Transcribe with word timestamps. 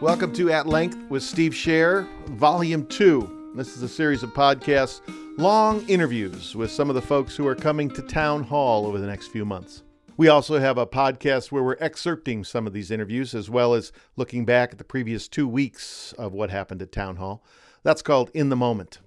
Welcome 0.00 0.32
to 0.34 0.52
At 0.52 0.68
Length 0.68 0.96
with 1.10 1.24
Steve 1.24 1.50
Scher, 1.50 2.06
Volume 2.28 2.86
2. 2.86 3.52
This 3.56 3.76
is 3.76 3.82
a 3.82 3.88
series 3.88 4.22
of 4.22 4.32
podcasts, 4.32 5.00
long 5.36 5.84
interviews 5.88 6.54
with 6.54 6.70
some 6.70 6.88
of 6.88 6.94
the 6.94 7.02
folks 7.02 7.34
who 7.34 7.44
are 7.48 7.56
coming 7.56 7.90
to 7.90 8.02
Town 8.02 8.44
Hall 8.44 8.86
over 8.86 9.00
the 9.00 9.08
next 9.08 9.26
few 9.26 9.44
months. 9.44 9.82
We 10.16 10.28
also 10.28 10.60
have 10.60 10.78
a 10.78 10.86
podcast 10.86 11.50
where 11.50 11.64
we're 11.64 11.74
excerpting 11.78 12.46
some 12.46 12.64
of 12.64 12.72
these 12.72 12.92
interviews 12.92 13.34
as 13.34 13.50
well 13.50 13.74
as 13.74 13.90
looking 14.14 14.44
back 14.44 14.70
at 14.70 14.78
the 14.78 14.84
previous 14.84 15.26
two 15.26 15.48
weeks 15.48 16.12
of 16.12 16.32
what 16.32 16.50
happened 16.50 16.80
at 16.80 16.92
Town 16.92 17.16
Hall. 17.16 17.42
That's 17.82 18.00
called 18.00 18.30
In 18.32 18.50
the 18.50 18.56
Moment. 18.56 19.00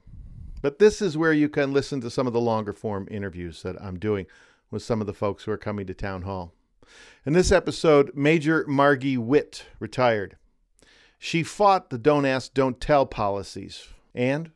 But 0.62 0.80
this 0.80 1.02
is 1.02 1.18
where 1.18 1.32
you 1.32 1.48
can 1.48 1.72
listen 1.72 2.02
to 2.02 2.10
some 2.10 2.28
of 2.28 2.34
the 2.34 2.42
longer 2.42 2.74
form 2.74 3.08
interviews 3.10 3.64
that 3.64 3.82
I'm 3.82 3.98
doing 3.98 4.26
with 4.70 4.84
some 4.84 5.00
of 5.00 5.08
the 5.08 5.14
folks 5.14 5.46
who 5.46 5.54
are 5.54 5.58
coming 5.58 5.88
to 5.88 5.94
Town 5.94 6.24
Hall. 6.24 6.54
In 7.26 7.32
this 7.32 7.54
episode, 7.54 8.12
Major 8.14 8.66
Margie 8.68 9.18
Witt 9.18 9.68
retired. 9.80 10.36
She 11.24 11.44
fought 11.44 11.92
the 11.92 12.00
don't 12.00 12.26
ask, 12.26 12.52
don't 12.52 12.82
tell 12.82 13.06
policies 13.06 13.88
and 14.16 14.50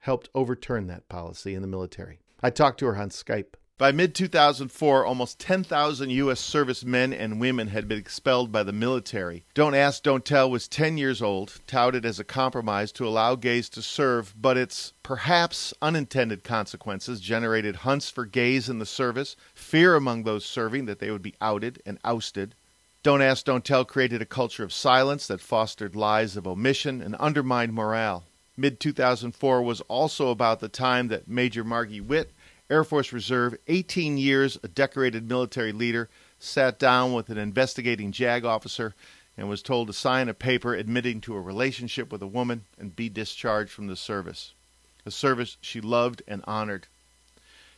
helped 0.00 0.28
overturn 0.34 0.86
that 0.86 1.08
policy 1.08 1.54
in 1.54 1.62
the 1.62 1.66
military. 1.66 2.20
I 2.42 2.50
talked 2.50 2.78
to 2.80 2.86
her 2.86 2.96
on 2.98 3.08
Skype. 3.08 3.54
By 3.78 3.90
mid 3.90 4.14
2004, 4.14 5.06
almost 5.06 5.40
10,000 5.40 6.10
U.S. 6.10 6.38
servicemen 6.38 7.14
and 7.14 7.40
women 7.40 7.68
had 7.68 7.88
been 7.88 7.96
expelled 7.96 8.52
by 8.52 8.62
the 8.62 8.70
military. 8.70 9.46
Don't 9.54 9.74
Ask, 9.74 10.02
Don't 10.02 10.22
Tell 10.22 10.50
was 10.50 10.68
10 10.68 10.98
years 10.98 11.22
old, 11.22 11.58
touted 11.66 12.04
as 12.04 12.20
a 12.20 12.24
compromise 12.24 12.92
to 12.92 13.08
allow 13.08 13.34
gays 13.34 13.70
to 13.70 13.80
serve, 13.80 14.34
but 14.38 14.58
its 14.58 14.92
perhaps 15.02 15.72
unintended 15.80 16.44
consequences 16.44 17.20
generated 17.20 17.76
hunts 17.76 18.10
for 18.10 18.26
gays 18.26 18.68
in 18.68 18.78
the 18.78 18.84
service, 18.84 19.36
fear 19.54 19.94
among 19.94 20.24
those 20.24 20.44
serving 20.44 20.84
that 20.84 20.98
they 20.98 21.10
would 21.10 21.22
be 21.22 21.34
outed 21.40 21.82
and 21.86 21.98
ousted. 22.04 22.54
Don't 23.02 23.22
Ask, 23.22 23.46
Don't 23.46 23.64
Tell 23.64 23.86
created 23.86 24.20
a 24.20 24.26
culture 24.26 24.62
of 24.62 24.74
silence 24.74 25.26
that 25.26 25.40
fostered 25.40 25.96
lies 25.96 26.36
of 26.36 26.46
omission 26.46 27.00
and 27.00 27.14
undermined 27.14 27.72
morale. 27.72 28.24
Mid 28.58 28.78
2004 28.78 29.62
was 29.62 29.80
also 29.82 30.28
about 30.28 30.60
the 30.60 30.68
time 30.68 31.08
that 31.08 31.26
Major 31.26 31.64
Margie 31.64 32.02
Witt 32.02 32.30
Air 32.68 32.84
Force 32.84 33.10
Reserve, 33.10 33.56
18 33.68 34.18
years, 34.18 34.58
a 34.62 34.68
decorated 34.68 35.26
military 35.26 35.72
leader, 35.72 36.10
sat 36.38 36.78
down 36.78 37.14
with 37.14 37.30
an 37.30 37.38
investigating 37.38 38.12
JAG 38.12 38.44
officer 38.44 38.94
and 39.34 39.48
was 39.48 39.62
told 39.62 39.86
to 39.86 39.94
sign 39.94 40.28
a 40.28 40.34
paper 40.34 40.74
admitting 40.74 41.22
to 41.22 41.34
a 41.34 41.40
relationship 41.40 42.12
with 42.12 42.20
a 42.20 42.26
woman 42.26 42.66
and 42.78 42.94
be 42.94 43.08
discharged 43.08 43.70
from 43.70 43.86
the 43.86 43.96
service, 43.96 44.52
a 45.06 45.10
service 45.10 45.56
she 45.62 45.80
loved 45.80 46.22
and 46.28 46.44
honored. 46.46 46.86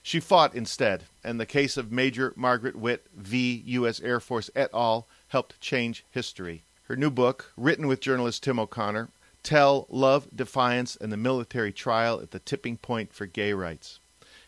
She 0.03 0.19
fought 0.19 0.55
instead, 0.55 1.05
and 1.23 1.39
the 1.39 1.47
case 1.47 1.77
of 1.77 1.93
Major 1.93 2.33
Margaret 2.35 2.75
Witt 2.75 3.07
v. 3.17 3.63
U.S. 3.67 4.01
Air 4.01 4.19
Force 4.19 4.51
et 4.55 4.69
al. 4.75 5.07
helped 5.29 5.61
change 5.61 6.05
history. 6.11 6.65
Her 6.85 6.97
new 6.97 7.11
book, 7.11 7.53
written 7.57 7.87
with 7.87 8.01
journalist 8.01 8.43
Tim 8.43 8.59
O'Connor, 8.59 9.11
Tell 9.45 9.87
Love, 9.89 10.29
Defiance, 10.35 10.97
and 10.97 11.13
the 11.13 11.17
Military 11.17 11.73
Trial 11.73 12.21
at 12.21 12.33
the 12.33 12.41
Tipping 12.41 12.77
Point 12.77 13.13
for 13.13 13.27
Gay 13.27 13.53
Rights. 13.53 14.01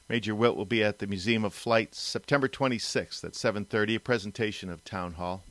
Major 0.08 0.34
Witt 0.34 0.56
will 0.56 0.66
be 0.66 0.82
at 0.82 0.98
the 0.98 1.06
Museum 1.06 1.44
of 1.44 1.54
Flight 1.54 1.94
September 1.94 2.48
26th 2.48 3.24
at 3.24 3.32
7:30, 3.34 3.94
a 3.94 4.00
presentation 4.00 4.68
of 4.68 4.84
Town 4.84 5.14
Hall. 5.14 5.42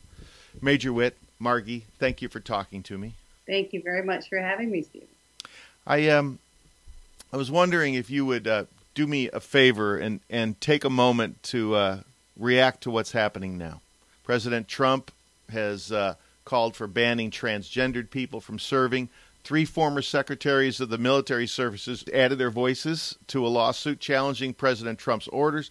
Major 0.62 0.94
Witt, 0.94 1.18
Margie, 1.40 1.86
thank 1.98 2.22
you 2.22 2.30
for 2.30 2.40
talking 2.40 2.84
to 2.84 2.98
me. 2.98 3.14
Thank 3.48 3.74
you 3.74 3.82
very 3.82 4.04
much 4.04 4.30
for 4.30 4.38
having 4.38 4.70
me, 4.70 4.84
Steve. 4.84 5.08
I 5.88 6.10
um, 6.10 6.40
I 7.32 7.38
was 7.38 7.50
wondering 7.50 7.96
if 7.96 8.10
you 8.10 8.26
would 8.26 8.48
uh, 8.48 8.66
do 8.94 9.08
me 9.08 9.30
a 9.32 9.40
favor 9.40 9.98
and 9.98 10.20
and 10.30 10.60
take 10.62 10.84
a 10.84 10.90
moment 10.90 11.42
to 11.44 11.76
uh, 11.76 12.00
react 12.38 12.82
to 12.82 12.92
what's 12.92 13.12
happening 13.12 13.58
now. 13.58 13.82
President 14.24 14.68
Trump 14.68 15.12
has 15.52 15.92
uh, 15.92 16.16
called 16.46 16.76
for 16.76 16.88
banning 16.88 17.32
transgendered 17.32 18.10
people 18.10 18.40
from 18.40 18.60
serving. 18.60 19.10
Three 19.44 19.66
former 19.66 20.02
secretaries 20.02 20.80
of 20.80 20.90
the 20.90 20.98
military 20.98 21.48
services 21.48 22.06
added 22.14 22.38
their 22.38 22.50
voices 22.50 23.18
to 23.28 23.46
a 23.46 23.50
lawsuit 23.50 24.00
challenging 24.00 24.54
President 24.54 25.00
Trump's 25.00 25.28
orders. 25.28 25.70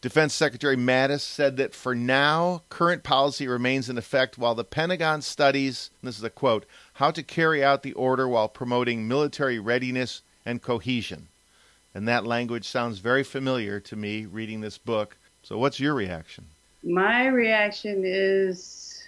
Defense 0.00 0.34
Secretary 0.34 0.76
Mattis 0.76 1.20
said 1.20 1.58
that 1.58 1.74
for 1.74 1.94
now, 1.94 2.62
current 2.70 3.04
policy 3.04 3.46
remains 3.46 3.88
in 3.88 3.98
effect 3.98 4.36
while 4.36 4.54
the 4.54 4.64
Pentagon 4.64 5.22
studies, 5.22 5.90
this 6.02 6.18
is 6.18 6.24
a 6.24 6.30
quote, 6.30 6.66
how 6.94 7.12
to 7.12 7.22
carry 7.22 7.62
out 7.62 7.82
the 7.82 7.92
order 7.92 8.26
while 8.26 8.48
promoting 8.48 9.06
military 9.06 9.60
readiness 9.60 10.22
and 10.44 10.60
cohesion. 10.60 11.28
And 11.94 12.08
that 12.08 12.24
language 12.24 12.66
sounds 12.66 12.98
very 12.98 13.22
familiar 13.22 13.78
to 13.80 13.96
me 13.96 14.26
reading 14.26 14.60
this 14.60 14.78
book. 14.78 15.16
So, 15.42 15.58
what's 15.58 15.78
your 15.78 15.94
reaction? 15.94 16.46
My 16.82 17.26
reaction 17.26 18.02
is 18.04 19.04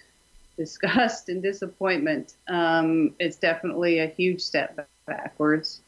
disgust 0.56 1.28
and 1.28 1.43
disappointment. 1.43 2.34
Um, 2.49 3.15
it's 3.19 3.37
definitely 3.37 4.00
a 4.00 4.06
huge 4.06 4.41
step 4.41 4.89
backwards, 5.06 5.81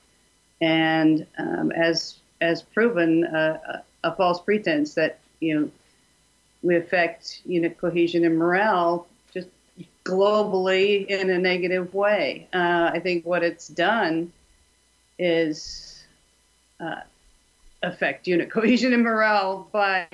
and 0.60 1.26
um, 1.38 1.70
as 1.72 2.16
as 2.40 2.62
proven, 2.62 3.24
uh, 3.24 3.80
a, 4.04 4.14
false 4.14 4.40
pretense 4.40 4.94
that 4.94 5.18
you 5.40 5.60
know 5.60 5.70
we 6.62 6.76
affect 6.76 7.42
unit 7.44 7.78
cohesion 7.78 8.24
and 8.24 8.36
morale 8.36 9.06
just 9.32 9.48
globally 10.04 11.06
in 11.06 11.30
a 11.30 11.38
negative 11.38 11.94
way. 11.94 12.48
Uh, 12.52 12.90
I 12.92 13.00
think 13.00 13.24
what 13.24 13.42
it's 13.42 13.68
done 13.68 14.32
is 15.18 15.95
uh, 16.80 17.00
affect 17.82 18.26
unit 18.26 18.50
cohesion 18.52 18.92
and 18.92 19.02
morale 19.02 19.68
by 19.72 20.06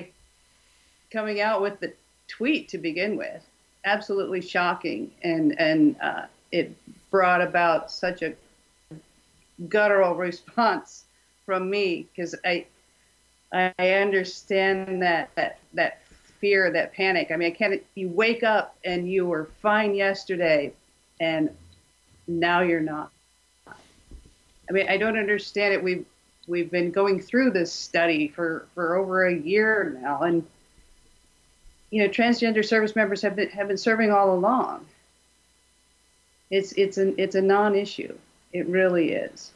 coming 1.11 1.41
out 1.41 1.61
with 1.61 1.79
the 1.79 1.93
tweet 2.27 2.69
to 2.69 2.77
begin 2.77 3.17
with 3.17 3.45
absolutely 3.85 4.41
shocking, 4.41 5.11
and 5.23 5.59
and 5.59 5.95
uh, 6.01 6.25
it 6.51 6.75
brought 7.11 7.41
about 7.41 7.91
such 7.91 8.21
a 8.21 8.33
guttural 9.69 10.15
response 10.15 11.05
from 11.45 11.69
me 11.69 12.07
because 12.11 12.35
I 12.45 12.65
I 13.51 13.73
understand 13.77 15.01
that 15.01 15.29
that 15.35 15.59
that 15.73 16.01
fear, 16.39 16.71
that 16.71 16.93
panic. 16.93 17.31
I 17.31 17.37
mean, 17.37 17.51
I 17.51 17.55
can't. 17.55 17.81
You 17.95 18.09
wake 18.09 18.43
up 18.43 18.75
and 18.83 19.09
you 19.09 19.25
were 19.25 19.49
fine 19.61 19.93
yesterday, 19.95 20.73
and 21.19 21.49
now 22.27 22.61
you're 22.61 22.81
not. 22.81 23.11
I 23.67 24.71
mean, 24.71 24.87
I 24.87 24.97
don't 24.97 25.17
understand 25.17 25.73
it. 25.73 25.83
We've 25.83 26.05
we've 26.47 26.71
been 26.71 26.91
going 26.91 27.21
through 27.21 27.51
this 27.51 27.71
study 27.71 28.27
for 28.27 28.67
for 28.73 28.95
over 28.95 29.25
a 29.25 29.35
year 29.35 29.97
now, 30.01 30.23
and 30.23 30.45
you 31.89 32.03
know, 32.03 32.09
transgender 32.09 32.65
service 32.65 32.95
members 32.95 33.21
have 33.21 33.35
been 33.35 33.49
have 33.49 33.67
been 33.67 33.77
serving 33.77 34.11
all 34.11 34.33
along. 34.33 34.85
It's 36.49 36.71
it's 36.73 36.97
an 36.97 37.15
it's 37.17 37.35
a 37.35 37.41
non-issue. 37.41 38.17
It 38.51 38.67
really 38.67 39.13
is. 39.13 39.51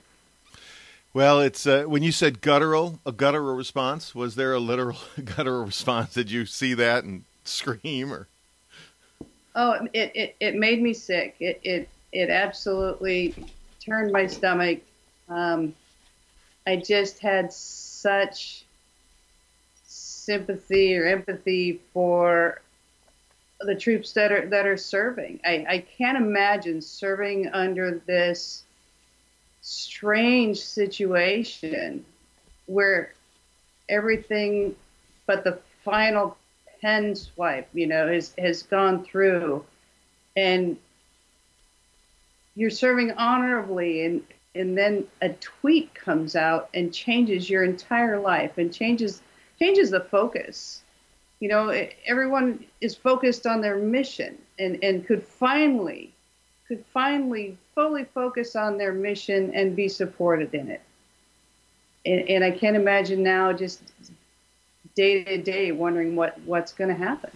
Well, 1.14 1.42
it's 1.42 1.66
uh, 1.66 1.86
when 1.86 2.04
you 2.04 2.12
said 2.12 2.42
guttural, 2.42 3.00
a 3.06 3.12
guttural 3.12 3.56
response. 3.56 4.14
Was 4.14 4.36
there 4.36 4.54
a 4.54 4.60
literal 4.60 4.98
guttural 5.24 5.66
response? 5.66 6.14
Did 6.14 6.30
you 6.30 6.46
see 6.46 6.74
that 6.76 7.04
and 7.04 7.24
scream 7.44 8.14
or? 8.14 8.28
Oh, 9.56 9.88
it, 9.94 10.12
it, 10.14 10.36
it 10.40 10.56
made 10.56 10.80
me 10.80 10.94
sick. 10.94 11.36
It, 11.40 11.60
it 11.64 11.90
it 12.12 12.30
absolutely 12.30 13.34
turned 13.84 14.12
my 14.12 14.28
stomach. 14.28 14.80
Um, 15.30 15.74
I 16.68 16.76
just 16.76 17.20
had 17.20 17.54
such 17.54 18.66
sympathy 19.86 20.98
or 20.98 21.06
empathy 21.06 21.80
for 21.94 22.62
the 23.62 23.74
troops 23.74 24.12
that 24.14 24.34
are 24.34 24.46
that 24.48 24.68
are 24.68 24.76
serving. 24.76 25.40
I, 25.46 25.66
I 25.70 25.78
can't 25.98 26.18
imagine 26.18 26.82
serving 26.82 27.48
under 27.54 28.02
this 28.06 28.64
strange 29.62 30.60
situation 30.60 32.06
where 32.66 33.14
everything 33.88 34.76
but 35.26 35.46
the 35.46 35.60
final 35.86 36.36
pen 36.82 37.16
swipe, 37.16 37.70
you 37.74 37.88
know, 37.88 38.12
has 38.12 38.34
has 38.38 38.64
gone 38.64 39.06
through 39.06 39.64
and 40.36 40.76
you're 42.56 42.70
serving 42.70 43.14
honorably 43.14 44.06
and 44.06 44.24
and 44.58 44.78
then 44.78 45.06
a 45.22 45.30
tweet 45.30 45.94
comes 45.94 46.36
out 46.36 46.70
and 46.74 46.94
changes 46.94 47.50
your 47.50 47.64
entire 47.64 48.20
life 48.20 48.58
and 48.58 48.74
changes 48.74 49.22
changes 49.60 49.92
the 49.92 50.02
focus. 50.02 50.82
You 51.40 51.50
know, 51.50 51.88
everyone 52.06 52.66
is 52.82 52.96
focused 52.96 53.46
on 53.46 53.62
their 53.62 53.78
mission 53.78 54.38
and, 54.58 54.84
and 54.84 55.06
could 55.06 55.24
finally 55.24 56.14
could 56.68 56.84
finally 56.94 57.58
fully 57.74 58.04
focus 58.04 58.56
on 58.56 58.78
their 58.78 58.94
mission 58.94 59.54
and 59.54 59.76
be 59.76 59.88
supported 59.88 60.54
in 60.54 60.70
it. 60.70 60.82
And, 62.06 62.28
and 62.30 62.44
I 62.44 62.52
can't 62.52 62.76
imagine 62.76 63.24
now 63.24 63.54
just 63.54 63.82
day 64.96 65.24
to 65.24 65.38
day 65.38 65.72
wondering 65.72 66.16
what, 66.16 66.40
what's 66.42 66.74
going 66.74 66.90
to 66.90 66.96
happen. 66.96 67.32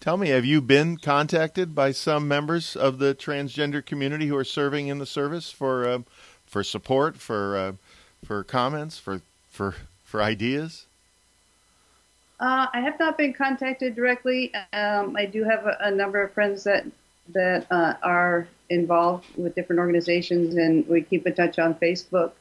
Tell 0.00 0.16
me, 0.16 0.30
have 0.30 0.44
you 0.44 0.60
been 0.60 0.96
contacted 0.96 1.76
by 1.76 1.92
some 1.92 2.26
members 2.26 2.74
of 2.74 2.98
the 2.98 3.14
transgender 3.14 3.84
community 3.86 4.26
who 4.26 4.36
are 4.36 4.44
serving 4.44 4.88
in 4.88 4.98
the 4.98 5.06
service 5.06 5.52
for 5.52 5.88
uh, 5.88 5.98
for 6.52 6.62
support, 6.62 7.16
for 7.16 7.56
uh, 7.56 7.72
for 8.24 8.44
comments, 8.44 8.98
for 8.98 9.22
for 9.50 9.74
for 10.04 10.22
ideas? 10.22 10.84
Uh, 12.38 12.66
I 12.72 12.80
have 12.80 12.98
not 12.98 13.16
been 13.16 13.32
contacted 13.32 13.96
directly. 13.96 14.52
Um, 14.72 15.16
I 15.16 15.26
do 15.26 15.44
have 15.44 15.64
a, 15.64 15.76
a, 15.80 15.90
number 15.90 16.22
of 16.22 16.32
friends 16.32 16.64
that 16.64 16.84
that 17.30 17.66
uh, 17.70 17.94
are 18.02 18.46
involved 18.68 19.24
with 19.36 19.54
different 19.54 19.80
organizations, 19.80 20.56
and 20.56 20.86
we 20.86 21.02
keep 21.02 21.26
in 21.26 21.34
touch 21.34 21.58
on 21.58 21.74
Facebook. 21.76 22.32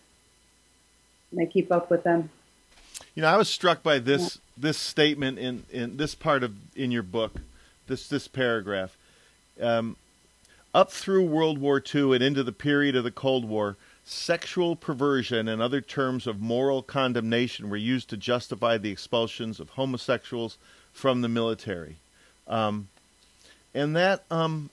And 1.32 1.40
I 1.42 1.46
keep 1.46 1.72
up 1.72 1.90
with 1.90 2.04
them. 2.04 2.30
You 3.16 3.22
know, 3.22 3.30
I 3.30 3.38
was 3.38 3.48
struck 3.48 3.82
by 3.82 4.00
this 4.00 4.36
yeah. 4.36 4.42
this 4.58 4.78
statement 4.78 5.40
in, 5.40 5.64
in 5.72 5.96
this 5.96 6.16
part 6.16 6.44
of 6.44 6.54
in 6.76 6.92
your 6.92 7.04
book, 7.04 7.40
this 7.88 8.10
this 8.10 8.28
paragraph. 8.28 8.98
Um, 9.62 9.96
up 10.74 10.92
through 10.92 11.26
World 11.26 11.60
War 11.60 11.82
II 11.94 12.14
and 12.14 12.24
into 12.24 12.44
the 12.44 12.52
period 12.52 12.96
of 12.96 13.04
the 13.04 13.12
Cold 13.12 13.46
War, 13.46 13.78
sexual 14.04 14.76
perversion 14.76 15.48
and 15.48 15.62
other 15.62 15.82
terms 15.82 16.28
of 16.28 16.42
moral 16.42 16.82
condemnation 16.82 17.70
were 17.70 17.78
used 17.78 18.10
to 18.10 18.18
justify 18.18 18.78
the 18.78 18.92
expulsions 18.92 19.60
of 19.60 19.70
homosexuals 19.72 20.58
from 20.92 21.22
the 21.22 21.30
military. 21.30 21.98
Um, 22.48 22.90
and 23.74 23.96
that, 23.96 24.24
um, 24.30 24.70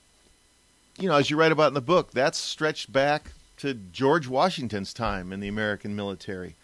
you 0.99 1.09
know, 1.09 1.17
as 1.17 1.31
you 1.31 1.37
write 1.37 1.53
about 1.53 1.69
in 1.69 1.75
the 1.75 1.81
book, 1.81 2.11
that's 2.11 2.39
stretched 2.39 2.93
back 2.93 3.33
to 3.59 3.75
George 3.75 4.27
Washington's 4.27 4.93
time 4.93 5.33
in 5.33 5.41
the 5.41 5.49
American 5.49 5.95
military, 5.95 6.55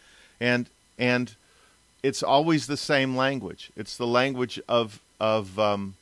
and 0.40 0.68
and 0.98 1.34
it's 2.02 2.22
always 2.22 2.66
the 2.66 2.76
same 2.76 3.16
language. 3.16 3.70
It's 3.76 3.96
the 3.96 4.06
language 4.06 4.60
of 4.68 5.00
of 5.20 5.58
um, 5.58 5.94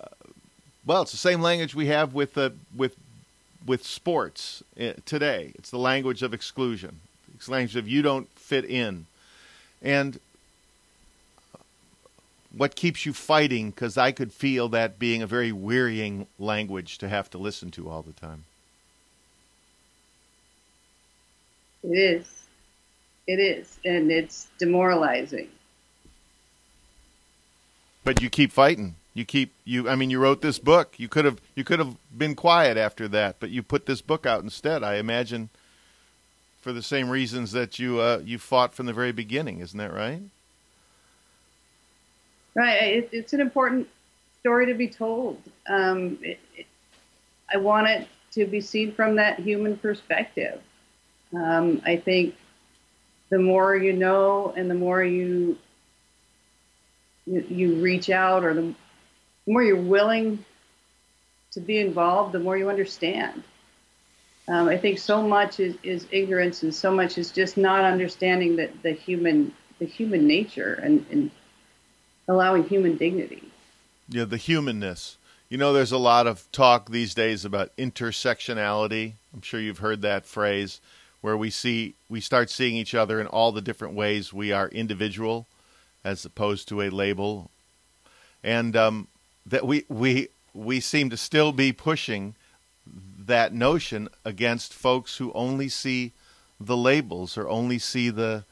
uh, 0.00 0.06
well, 0.84 1.02
it's 1.02 1.12
the 1.12 1.18
same 1.18 1.42
language 1.42 1.74
we 1.74 1.86
have 1.86 2.14
with 2.14 2.34
the 2.34 2.54
with 2.74 2.96
with 3.66 3.84
sports 3.84 4.62
eh, 4.76 4.94
today. 5.04 5.52
It's 5.56 5.70
the 5.70 5.78
language 5.78 6.22
of 6.22 6.32
exclusion. 6.32 7.00
It's 7.34 7.46
the 7.46 7.52
language 7.52 7.76
of 7.76 7.88
you 7.88 8.02
don't 8.02 8.28
fit 8.30 8.64
in, 8.64 9.06
and 9.82 10.18
what 12.56 12.74
keeps 12.74 13.04
you 13.04 13.12
fighting? 13.12 13.70
Because 13.70 13.98
I 13.98 14.12
could 14.12 14.32
feel 14.32 14.68
that 14.70 14.98
being 14.98 15.22
a 15.22 15.26
very 15.26 15.52
wearying 15.52 16.26
language 16.38 16.98
to 16.98 17.08
have 17.08 17.28
to 17.30 17.38
listen 17.38 17.70
to 17.72 17.88
all 17.88 18.02
the 18.02 18.12
time. 18.12 18.44
It 21.82 21.96
is. 21.96 22.26
It 23.26 23.38
is. 23.38 23.78
And 23.84 24.10
it's 24.10 24.48
demoralizing. 24.58 25.48
But 28.04 28.22
you 28.22 28.30
keep 28.30 28.52
fighting. 28.52 28.94
You 29.16 29.24
keep 29.24 29.54
you 29.64 29.88
I 29.88 29.96
mean 29.96 30.10
you 30.10 30.18
wrote 30.18 30.42
this 30.42 30.58
book. 30.58 30.96
You 30.98 31.08
could 31.08 31.24
have 31.24 31.40
you 31.54 31.64
could 31.64 31.78
have 31.78 31.96
been 32.16 32.34
quiet 32.34 32.76
after 32.76 33.08
that, 33.08 33.36
but 33.40 33.48
you 33.48 33.62
put 33.62 33.86
this 33.86 34.02
book 34.02 34.26
out 34.26 34.42
instead. 34.42 34.84
I 34.84 34.96
imagine 34.96 35.48
for 36.60 36.70
the 36.70 36.82
same 36.82 37.08
reasons 37.08 37.52
that 37.52 37.78
you 37.78 37.98
uh, 37.98 38.20
you 38.22 38.38
fought 38.38 38.74
from 38.74 38.84
the 38.84 38.92
very 38.92 39.12
beginning, 39.12 39.60
isn't 39.60 39.78
that 39.78 39.94
right? 39.94 40.20
Right. 42.54 42.82
It, 42.82 43.08
it's 43.10 43.32
an 43.32 43.40
important 43.40 43.88
story 44.40 44.66
to 44.66 44.74
be 44.74 44.86
told. 44.86 45.40
Um, 45.66 46.18
it, 46.20 46.38
it, 46.54 46.66
I 47.50 47.56
want 47.56 47.88
it 47.88 48.08
to 48.32 48.44
be 48.44 48.60
seen 48.60 48.92
from 48.92 49.16
that 49.16 49.38
human 49.38 49.78
perspective. 49.78 50.60
Um, 51.34 51.80
I 51.86 51.96
think 51.96 52.34
the 53.30 53.38
more 53.38 53.76
you 53.76 53.94
know 53.94 54.52
and 54.58 54.70
the 54.70 54.74
more 54.74 55.02
you 55.02 55.56
you, 57.24 57.46
you 57.48 57.74
reach 57.76 58.10
out 58.10 58.44
or 58.44 58.52
the 58.52 58.74
more 59.46 59.62
you're 59.62 59.76
willing 59.76 60.44
to 61.52 61.60
be 61.60 61.78
involved, 61.78 62.32
the 62.32 62.38
more 62.38 62.56
you 62.56 62.68
understand. 62.68 63.42
Um, 64.48 64.68
I 64.68 64.76
think 64.76 64.98
so 64.98 65.22
much 65.22 65.58
is, 65.58 65.76
is 65.82 66.06
ignorance 66.10 66.62
and 66.62 66.74
so 66.74 66.92
much 66.92 67.18
is 67.18 67.30
just 67.32 67.56
not 67.56 67.84
understanding 67.84 68.56
that 68.56 68.82
the 68.82 68.92
human 68.92 69.52
the 69.78 69.84
human 69.84 70.26
nature 70.26 70.74
and, 70.82 71.04
and 71.10 71.30
allowing 72.28 72.64
human 72.64 72.96
dignity. 72.96 73.42
Yeah, 74.08 74.24
the 74.24 74.38
humanness. 74.38 75.18
You 75.48 75.58
know, 75.58 75.72
there's 75.72 75.92
a 75.92 75.98
lot 75.98 76.26
of 76.26 76.50
talk 76.50 76.90
these 76.90 77.14
days 77.14 77.44
about 77.44 77.76
intersectionality. 77.76 79.12
I'm 79.34 79.42
sure 79.42 79.60
you've 79.60 79.78
heard 79.78 80.02
that 80.02 80.24
phrase, 80.24 80.80
where 81.20 81.36
we 81.36 81.50
see 81.50 81.94
we 82.08 82.20
start 82.20 82.50
seeing 82.50 82.76
each 82.76 82.94
other 82.94 83.20
in 83.20 83.26
all 83.26 83.52
the 83.52 83.60
different 83.60 83.94
ways 83.94 84.32
we 84.32 84.50
are 84.50 84.68
individual, 84.68 85.46
as 86.04 86.24
opposed 86.24 86.68
to 86.68 86.80
a 86.80 86.88
label, 86.88 87.50
and 88.42 88.74
um, 88.76 89.08
that 89.46 89.66
we 89.66 89.84
we 89.88 90.28
we 90.52 90.80
seem 90.80 91.10
to 91.10 91.16
still 91.16 91.52
be 91.52 91.72
pushing 91.72 92.34
that 93.18 93.52
notion 93.52 94.08
against 94.24 94.72
folks 94.72 95.16
who 95.16 95.32
only 95.32 95.68
see 95.68 96.12
the 96.60 96.76
labels 96.76 97.36
or 97.36 97.48
only 97.48 97.78
see 97.78 98.10
the 98.10 98.44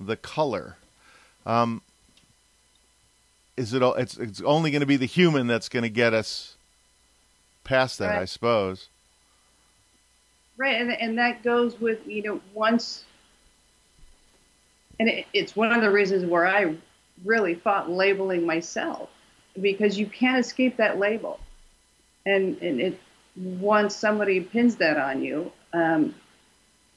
the 0.00 0.16
color. 0.16 0.76
Um, 1.46 1.82
is 3.56 3.72
it? 3.72 3.82
It's 3.82 4.16
it's 4.16 4.40
only 4.42 4.70
going 4.70 4.80
to 4.80 4.86
be 4.86 4.96
the 4.96 5.06
human 5.06 5.46
that's 5.46 5.68
going 5.68 5.84
to 5.84 5.90
get 5.90 6.14
us 6.14 6.56
past 7.64 7.98
that, 7.98 8.08
right. 8.08 8.22
I 8.22 8.24
suppose. 8.24 8.88
Right, 10.56 10.80
and 10.80 10.92
and 10.92 11.18
that 11.18 11.42
goes 11.42 11.80
with 11.80 12.06
you 12.06 12.22
know 12.22 12.40
once, 12.54 13.04
and 14.98 15.08
it, 15.08 15.26
it's 15.32 15.54
one 15.54 15.72
of 15.72 15.82
the 15.82 15.90
reasons 15.90 16.24
where 16.24 16.46
I 16.46 16.76
really 17.24 17.54
fought 17.54 17.90
labeling 17.90 18.44
myself 18.46 19.08
because 19.60 19.98
you 19.98 20.06
can't 20.06 20.38
escape 20.38 20.76
that 20.76 20.98
label, 20.98 21.38
and 22.26 22.60
and 22.62 22.80
it 22.80 23.00
once 23.36 23.94
somebody 23.96 24.40
pins 24.40 24.76
that 24.76 24.98
on 24.98 25.22
you, 25.22 25.52
um, 25.72 26.14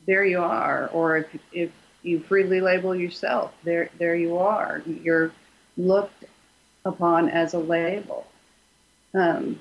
there 0.06 0.26
you 0.26 0.42
are. 0.42 0.88
Or 0.88 1.18
if 1.18 1.28
if 1.52 1.72
you 2.04 2.20
freely 2.20 2.62
label 2.62 2.96
yourself, 2.96 3.54
there 3.64 3.90
there 3.98 4.16
you 4.16 4.38
are. 4.38 4.82
You're 4.86 5.32
looked 5.78 6.26
upon 6.86 7.30
as 7.30 7.54
a 7.54 7.60
label. 7.60 8.28
Um, 9.14 9.60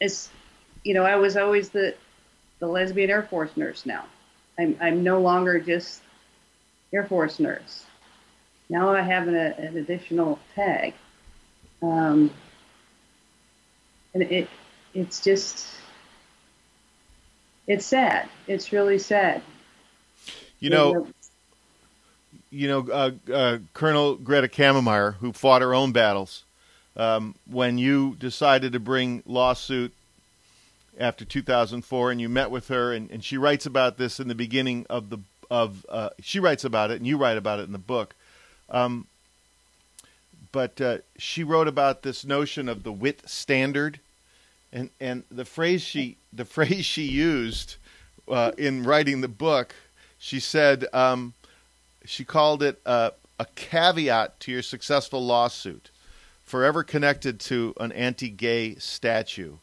it's, 0.00 0.30
you 0.84 0.94
know, 0.94 1.04
I 1.04 1.16
was 1.16 1.36
always 1.36 1.70
the, 1.70 1.94
the 2.58 2.66
lesbian 2.66 3.10
Air 3.10 3.22
Force 3.22 3.56
nurse 3.56 3.86
now. 3.86 4.04
I'm, 4.58 4.76
I'm 4.80 5.02
no 5.02 5.20
longer 5.20 5.60
just 5.60 6.02
Air 6.92 7.04
Force 7.04 7.38
nurse. 7.38 7.84
Now 8.68 8.90
I 8.90 9.00
have 9.00 9.28
an, 9.28 9.34
an 9.34 9.76
additional 9.76 10.38
tag. 10.54 10.94
Um, 11.82 12.30
and 14.14 14.22
it, 14.24 14.48
it's 14.94 15.20
just, 15.20 15.66
it's 17.66 17.86
sad. 17.86 18.28
It's 18.46 18.72
really 18.72 18.98
sad. 18.98 19.42
You 20.58 20.70
know, 20.70 21.06
you 22.50 22.68
know, 22.68 22.86
uh, 22.90 23.10
uh, 23.32 23.58
Colonel 23.72 24.16
Grethe 24.16 24.50
Cammermeyer, 24.50 25.14
who 25.14 25.32
fought 25.32 25.62
her 25.62 25.74
own 25.74 25.92
battles, 25.92 26.44
um, 26.96 27.34
when 27.48 27.78
you 27.78 28.16
decided 28.18 28.72
to 28.72 28.80
bring 28.80 29.22
lawsuit 29.24 29.94
after 30.98 31.24
2004, 31.24 32.10
and 32.10 32.20
you 32.20 32.28
met 32.28 32.50
with 32.50 32.68
her, 32.68 32.92
and, 32.92 33.10
and 33.10 33.24
she 33.24 33.38
writes 33.38 33.64
about 33.64 33.96
this 33.96 34.20
in 34.20 34.28
the 34.28 34.34
beginning 34.34 34.84
of 34.90 35.10
the 35.10 35.18
of 35.50 35.84
uh, 35.88 36.10
she 36.20 36.38
writes 36.38 36.64
about 36.64 36.90
it, 36.90 36.98
and 36.98 37.06
you 37.06 37.16
write 37.16 37.36
about 37.36 37.58
it 37.58 37.64
in 37.64 37.72
the 37.72 37.78
book. 37.78 38.14
Um, 38.68 39.06
but 40.52 40.80
uh, 40.80 40.98
she 41.16 41.44
wrote 41.44 41.68
about 41.68 42.02
this 42.02 42.24
notion 42.24 42.68
of 42.68 42.82
the 42.82 42.92
Witt 42.92 43.28
standard, 43.28 44.00
and 44.72 44.90
and 45.00 45.24
the 45.30 45.44
phrase 45.44 45.82
she 45.82 46.16
the 46.32 46.44
phrase 46.56 46.84
she 46.84 47.02
used 47.02 47.76
uh, 48.28 48.52
in 48.58 48.82
writing 48.84 49.20
the 49.20 49.28
book, 49.28 49.74
she 50.18 50.40
said. 50.40 50.86
Um, 50.92 51.34
she 52.04 52.24
called 52.24 52.62
it 52.62 52.80
a, 52.86 53.12
a 53.38 53.46
caveat 53.54 54.40
to 54.40 54.52
your 54.52 54.62
successful 54.62 55.24
lawsuit, 55.24 55.90
forever 56.42 56.82
connected 56.82 57.38
to 57.40 57.74
an 57.78 57.92
anti-gay 57.92 58.76
statue. 58.76 59.56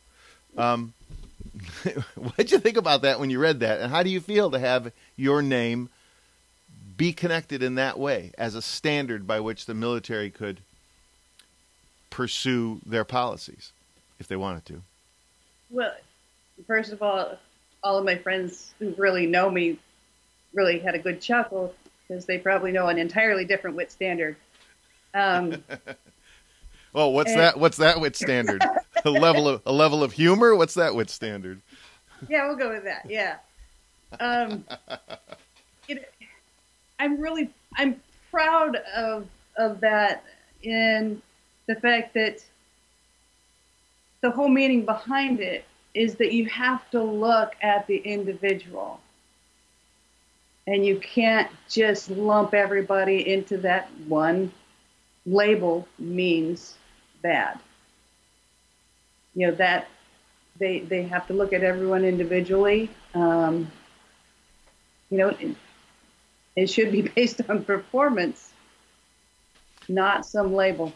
Um, 0.56 0.94
what 2.16 2.38
did 2.38 2.52
you 2.52 2.60
think 2.60 2.78
about 2.78 3.02
that 3.02 3.20
when 3.20 3.30
you 3.30 3.40
read 3.40 3.60
that, 3.62 3.82
and 3.82 3.92
how 3.92 4.04
do 4.04 4.10
you 4.10 4.22
feel 4.22 4.52
to 4.52 4.60
have 4.60 4.92
your 5.16 5.42
name 5.42 5.90
be 6.96 7.14
connected 7.14 7.62
in 7.62 7.76
that 7.76 8.00
way 8.00 8.32
as 8.38 8.56
a 8.56 8.62
standard 8.62 9.28
by 9.28 9.40
which 9.40 9.66
the 9.66 9.74
military 9.74 10.32
could 10.32 10.62
pursue 12.10 12.80
their 12.86 13.04
policies 13.04 13.72
if 14.20 14.28
they 14.28 14.36
wanted 14.36 14.66
to? 14.66 14.82
Well, 15.70 15.94
first 16.66 16.92
of 16.92 17.02
all, 17.02 17.38
all 17.84 17.98
of 17.98 18.06
my 18.06 18.18
friends 18.18 18.74
who 18.80 18.94
really 18.98 19.26
know 19.26 19.50
me 19.50 19.78
really 20.54 20.80
had 20.80 20.96
a 20.96 21.00
good 21.00 21.22
chuckle 21.22 21.74
because 22.08 22.26
they 22.26 22.38
probably 22.38 22.72
know 22.72 22.88
an 22.88 22.98
entirely 22.98 23.46
different 23.46 23.76
wit 23.76 23.92
standard. 23.92 24.36
Um, 25.14 25.64
well, 26.94 27.12
what's 27.12 27.32
and, 27.32 27.40
that? 27.40 27.60
What's 27.60 27.78
that 27.78 28.00
wit 28.00 28.16
standard? 28.16 28.64
a 29.06 29.10
level 29.10 29.48
of 29.48 29.62
a 29.66 29.72
level 29.72 30.04
of 30.04 30.12
humor. 30.14 30.56
What's 30.56 30.76
that 30.76 30.96
wit 30.96 31.10
standard? 31.10 31.62
Yeah, 32.30 32.48
we'll 32.48 32.58
go 32.58 32.70
with 32.70 32.84
that. 32.84 33.06
Yeah. 33.10 33.38
Um, 34.20 34.66
it, 35.88 36.12
I'm 37.00 37.20
really 37.20 37.50
I'm 37.78 38.00
proud 38.32 38.76
of 38.96 39.28
of 39.58 39.80
that 39.82 40.24
in 40.64 41.22
the 41.68 41.76
fact 41.76 42.14
that 42.16 42.44
the 44.22 44.32
whole 44.32 44.50
meaning 44.50 44.86
behind 44.86 45.40
it 45.40 45.66
is 45.94 46.16
that 46.16 46.34
you 46.34 46.46
have 46.48 46.90
to 46.92 47.02
look 47.04 47.56
at 47.62 47.88
the 47.88 47.98
individual 47.98 49.00
and 50.68 50.86
you 50.86 51.00
can't 51.00 51.50
just 51.70 52.10
lump 52.12 52.54
everybody 52.54 53.28
into 53.34 53.58
that 53.58 53.90
one 54.08 54.52
label 55.26 55.88
means 56.00 56.76
bad. 57.22 57.60
you 59.36 59.48
know 59.48 59.54
that 59.56 59.88
they 60.60 60.80
they 60.82 61.04
have 61.04 61.28
to 61.28 61.34
look 61.34 61.54
at 61.54 61.64
everyone 61.64 62.04
individually. 62.04 62.90
Um, 63.14 63.72
you 65.10 65.18
know, 65.20 65.30
it, 65.30 65.56
it 66.56 66.68
should 66.70 66.92
be 66.92 67.02
based 67.16 67.42
on 67.50 67.64
performance, 67.64 68.52
not 69.90 70.26
some 70.26 70.54
label. 70.54 70.94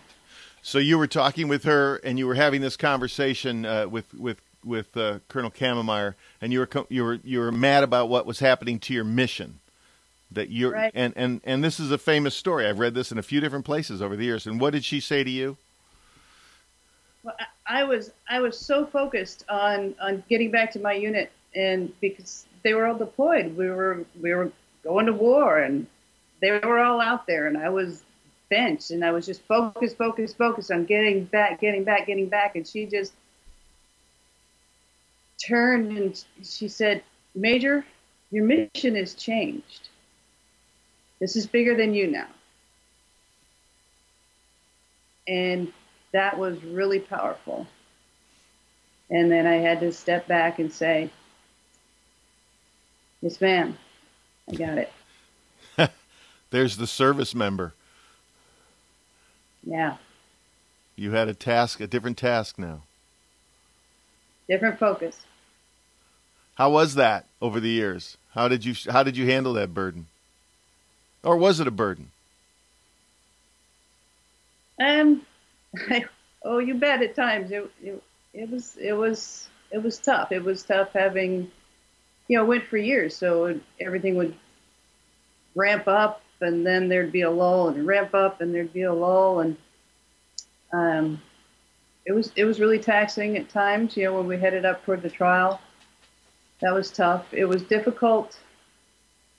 So 0.62 0.78
you 0.78 0.98
were 0.98 1.08
talking 1.08 1.48
with 1.48 1.64
her, 1.64 1.96
and 1.98 2.20
you 2.20 2.28
were 2.28 2.36
having 2.36 2.62
this 2.62 2.78
conversation 2.78 3.66
uh, 3.66 3.88
with 3.88 4.14
with 4.14 4.42
with 4.64 4.96
uh, 4.96 5.20
Colonel 5.28 5.50
Cammermeyer, 5.50 6.14
and 6.40 6.54
you 6.54 6.60
were 6.60 6.70
you 6.90 7.04
were 7.04 7.20
you 7.24 7.40
were 7.40 7.52
mad 7.52 7.84
about 7.84 8.10
what 8.10 8.26
was 8.26 8.40
happening 8.40 8.80
to 8.80 8.94
your 8.94 9.04
mission. 9.04 9.60
That 10.32 10.50
you're 10.50 10.72
right. 10.72 10.92
and 10.94 11.14
and 11.16 11.42
and 11.44 11.64
this 11.64 11.80
is 11.80 11.92
a 11.92 11.98
famous 11.98 12.36
story. 12.36 12.68
I've 12.68 12.80
read 12.80 12.94
this 12.94 13.12
in 13.12 13.18
a 13.18 13.24
few 13.24 13.42
different 13.42 13.66
places 13.66 14.02
over 14.02 14.16
the 14.16 14.24
years. 14.24 14.46
And 14.46 14.62
what 14.62 14.72
did 14.72 14.86
she 14.86 15.00
say 15.00 15.24
to 15.24 15.30
you? 15.30 15.58
Well, 17.24 17.36
I, 17.40 17.82
I 17.82 17.84
was 17.84 18.12
I 18.30 18.40
was 18.40 18.58
so 18.58 18.86
focused 18.86 19.44
on 19.50 19.96
on 20.00 20.24
getting 20.30 20.52
back 20.52 20.72
to 20.74 20.80
my 20.80 20.94
unit, 20.94 21.32
and 21.56 21.92
because 22.00 22.46
they 22.64 22.76
were 22.76 22.86
all 22.86 22.98
deployed, 22.98 23.58
we 23.58 23.68
were 23.70 24.06
we 24.22 24.34
were 24.34 24.52
going 24.84 25.08
to 25.08 25.14
war, 25.14 25.58
and 25.60 25.88
they 26.40 26.52
were 26.52 26.80
all 26.80 27.02
out 27.02 27.26
there, 27.26 27.48
and 27.48 27.58
I 27.58 27.70
was 27.70 28.04
and 28.52 29.06
I 29.06 29.12
was 29.12 29.26
just 29.26 29.42
focused, 29.44 29.98
focused, 29.98 30.38
focused 30.38 30.72
on 30.72 30.86
getting 30.86 31.26
back, 31.26 31.62
getting 31.62 31.84
back, 31.84 32.08
getting 32.08 32.28
back, 32.28 32.56
and 32.56 32.68
she 32.68 32.86
just 32.86 33.14
turned 35.46 35.98
and 35.98 36.24
she 36.44 36.68
said, 36.68 37.04
Major, 37.34 37.86
your 38.30 38.44
mission 38.44 38.96
has 38.96 39.14
changed. 39.14 39.90
This 41.20 41.36
is 41.36 41.48
bigger 41.48 41.76
than 41.76 41.94
you 41.94 42.08
now. 42.08 42.28
And 45.28 45.72
that 46.12 46.38
was 46.38 46.62
really 46.64 47.00
powerful. 47.00 47.68
And 49.10 49.32
then 49.32 49.48
I 49.48 49.56
had 49.56 49.80
to 49.80 49.94
step 49.94 50.28
back 50.28 50.60
and 50.60 50.72
say, 50.72 51.10
Yes, 53.22 53.40
ma'am, 53.40 53.78
I 54.50 54.56
got 54.56 54.78
it. 54.78 54.92
There's 56.50 56.76
the 56.76 56.88
service 56.88 57.34
member. 57.34 57.76
Yeah, 59.64 59.98
You 60.96 61.12
had 61.12 61.28
a 61.30 61.34
task, 61.34 61.80
a 61.82 61.88
different 61.88 62.18
task 62.18 62.58
now. 62.58 62.84
different 64.48 64.80
focus. 64.80 65.26
How 66.56 66.70
was 66.72 66.96
that 66.96 67.26
over 67.42 67.60
the 67.60 67.70
years? 67.70 68.18
How 68.34 68.48
did 68.48 68.64
you 68.66 68.74
how 68.92 69.04
did 69.04 69.18
you 69.18 69.26
handle 69.26 69.54
that 69.54 69.74
burden? 69.74 70.08
Or 71.24 71.38
was 71.38 71.60
it 71.60 71.68
a 71.68 71.72
burden? 71.72 72.12
Um, 74.82 75.26
oh, 76.44 76.60
you 76.60 76.76
bet. 76.76 77.02
At 77.02 77.16
times, 77.16 77.52
it, 77.52 77.70
it 77.84 78.04
it 78.34 78.50
was 78.50 78.78
it 78.78 78.94
was 78.94 79.48
it 79.72 79.82
was 79.84 80.00
tough. 80.00 80.32
It 80.32 80.44
was 80.44 80.64
tough 80.64 80.90
having, 80.94 81.52
you 82.28 82.38
know, 82.38 82.46
went 82.46 82.66
for 82.66 82.78
years. 82.78 83.16
So 83.16 83.60
everything 83.80 84.16
would 84.16 84.36
ramp 85.56 85.88
up, 85.88 86.21
and 86.42 86.66
then 86.66 86.88
there'd 86.88 87.12
be 87.12 87.22
a 87.22 87.32
lull, 87.32 87.70
and 87.70 87.86
ramp 87.86 88.14
up, 88.14 88.42
and 88.42 88.54
there'd 88.54 88.74
be 88.74 88.84
a 88.84 88.94
lull, 88.94 89.40
and 89.42 89.58
um, 90.74 91.22
it 92.06 92.14
was 92.14 92.32
it 92.36 92.46
was 92.46 92.60
really 92.60 92.80
taxing 92.80 93.38
at 93.38 93.50
times. 93.50 93.96
You 93.96 94.06
know, 94.06 94.18
when 94.18 94.28
we 94.28 94.38
headed 94.38 94.66
up 94.66 94.84
toward 94.84 95.02
the 95.02 95.10
trial, 95.10 95.62
that 96.62 96.74
was 96.74 96.92
tough. 96.92 97.34
It 97.34 97.46
was 97.46 97.64
difficult. 97.64 98.38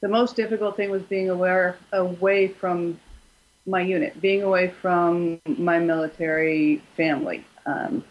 The 0.00 0.08
most 0.08 0.36
difficult 0.36 0.76
thing 0.76 0.90
was 0.90 1.02
being 1.02 1.30
aware 1.30 1.76
away 1.92 2.48
from 2.48 2.98
my 3.66 3.80
unit, 3.80 4.20
being 4.20 4.42
away 4.42 4.68
from 4.68 5.40
my 5.46 5.78
military 5.78 6.82
family. 6.96 7.44
Um, 7.66 8.04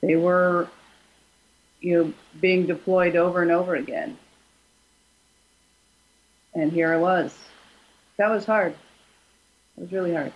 they 0.00 0.16
were, 0.16 0.68
you 1.80 2.04
know, 2.04 2.12
being 2.40 2.66
deployed 2.66 3.16
over 3.16 3.42
and 3.42 3.50
over 3.50 3.74
again. 3.74 4.16
And 6.54 6.72
here 6.72 6.92
I 6.92 6.96
was. 6.96 7.36
That 8.18 8.30
was 8.30 8.44
hard. 8.44 8.74
It 9.76 9.80
was 9.82 9.92
really 9.92 10.14
hard. 10.14 10.32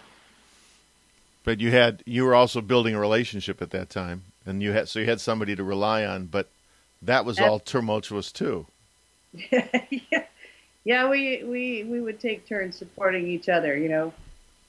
But 1.44 1.60
you 1.60 1.70
had 1.70 2.02
you 2.06 2.24
were 2.24 2.34
also 2.34 2.60
building 2.60 2.94
a 2.94 3.00
relationship 3.00 3.62
at 3.62 3.70
that 3.70 3.88
time, 3.88 4.24
and 4.44 4.62
you 4.62 4.72
had 4.72 4.88
so 4.88 4.98
you 4.98 5.06
had 5.06 5.20
somebody 5.20 5.56
to 5.56 5.64
rely 5.64 6.04
on. 6.04 6.26
But 6.26 6.50
that 7.02 7.24
was 7.24 7.38
all 7.38 7.58
tumultuous 7.58 8.30
too. 8.30 8.66
yeah. 9.50 10.24
yeah, 10.84 11.08
we, 11.08 11.42
we 11.44 11.84
we 11.84 12.00
would 12.00 12.20
take 12.20 12.46
turns 12.46 12.76
supporting 12.76 13.26
each 13.26 13.48
other. 13.48 13.76
You 13.76 13.88
know, 13.88 14.12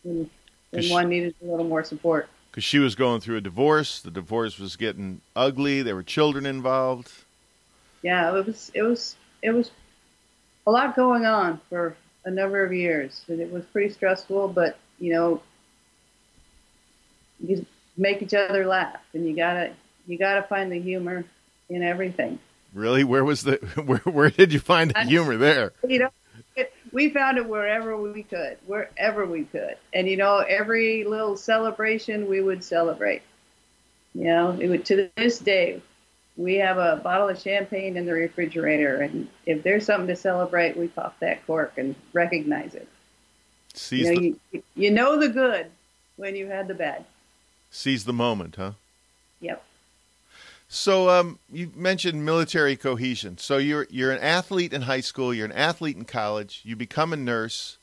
when, 0.04 0.30
when 0.70 0.90
one 0.90 1.10
needed 1.10 1.36
a 1.42 1.46
little 1.46 1.68
more 1.68 1.84
support. 1.84 2.30
Because 2.50 2.64
she 2.64 2.80
was 2.80 2.96
going 2.96 3.22
through 3.22 3.38
a 3.38 3.42
divorce, 3.42 4.02
the 4.02 4.12
divorce 4.12 4.60
was 4.60 4.76
getting 4.76 5.22
ugly. 5.36 5.82
There 5.82 5.96
were 5.96 6.04
children 6.04 6.46
involved. 6.46 7.12
Yeah, 8.02 8.36
it 8.36 8.46
was 8.46 8.72
it 8.74 8.82
was 8.82 9.16
it 9.42 9.52
was 9.52 9.72
a 10.66 10.72
lot 10.72 10.96
going 10.96 11.26
on 11.26 11.60
for 11.70 11.96
a 12.26 12.32
number 12.32 12.64
of 12.64 12.74
years, 12.74 13.24
and 13.28 13.40
it 13.40 13.52
was 13.52 13.64
pretty 13.66 13.94
stressful. 13.94 14.50
But 14.50 14.78
you 15.00 15.14
know, 15.14 15.42
you 17.40 17.66
make 17.98 18.22
each 18.22 18.34
other 18.34 18.66
laugh, 18.66 19.00
and 19.14 19.28
you 19.28 19.36
gotta 19.36 19.74
you 20.08 20.18
gotta 20.18 20.44
find 20.44 20.72
the 20.72 20.80
humor 20.80 21.26
in 21.70 21.84
everything. 21.84 22.40
Really, 22.74 23.04
where 23.04 23.24
was 23.24 23.44
the 23.44 23.56
where 23.86 24.00
where 24.00 24.30
did 24.30 24.54
you 24.54 24.60
find 24.60 24.92
the 24.92 25.02
humor 25.02 25.38
there? 25.38 25.74
You 25.88 26.00
know, 26.00 26.10
it, 26.56 26.74
we 26.92 27.10
found 27.10 27.38
it 27.38 27.48
wherever 27.48 27.98
we 27.98 28.24
could, 28.24 28.58
wherever 28.66 29.26
we 29.26 29.44
could, 29.44 29.78
and 29.94 30.08
you 30.08 30.18
know, 30.18 30.38
every 30.38 31.04
little 31.04 31.38
celebration 31.38 32.30
we 32.30 32.42
would 32.42 32.64
celebrate. 32.64 33.22
You 34.14 34.26
know, 34.26 34.58
it 34.60 34.68
would, 34.68 34.86
to 34.86 35.10
this 35.16 35.40
day, 35.40 35.82
we 36.38 36.56
have 36.56 36.78
a 36.78 36.98
bottle 37.04 37.30
of 37.30 37.40
champagne 37.40 37.98
in 37.98 38.06
the 38.06 38.14
refrigerator, 38.14 39.02
and 39.02 39.28
if 39.46 39.64
there's 39.64 39.86
something 39.86 40.08
to 40.08 40.16
celebrate, 40.16 40.78
we 40.78 40.88
pop 40.88 41.20
that 41.20 41.46
cork 41.46 41.74
and 41.78 41.96
recognize 42.14 42.74
it. 42.74 42.88
Seize 43.74 44.08
You 44.08 44.14
know, 44.14 44.20
the 44.20 44.36
you, 44.52 44.64
you 44.76 44.92
know 44.92 45.20
the 45.20 45.30
good 45.30 45.68
when 46.18 46.36
you 46.36 46.48
had 46.48 46.68
the 46.68 46.74
bad. 46.74 47.06
seize 47.70 48.06
the 48.06 48.14
moment, 48.14 48.56
huh? 48.58 48.74
Yep. 49.40 49.64
So 50.68 51.10
um, 51.10 51.40
you 51.52 51.72
mentioned 51.76 52.26
military 52.26 52.76
cohesion. 52.78 53.38
So 53.38 53.58
you're 53.58 53.88
you're 53.90 54.12
an 54.12 54.22
athlete 54.22 54.74
in 54.74 54.84
high 54.84 55.02
school. 55.02 55.34
You're 55.34 55.46
an 55.48 55.52
athlete 55.52 55.98
in 55.98 56.06
college. 56.06 56.62
You 56.64 56.76
become 56.76 57.12
a 57.12 57.18
nurse. 57.18 57.78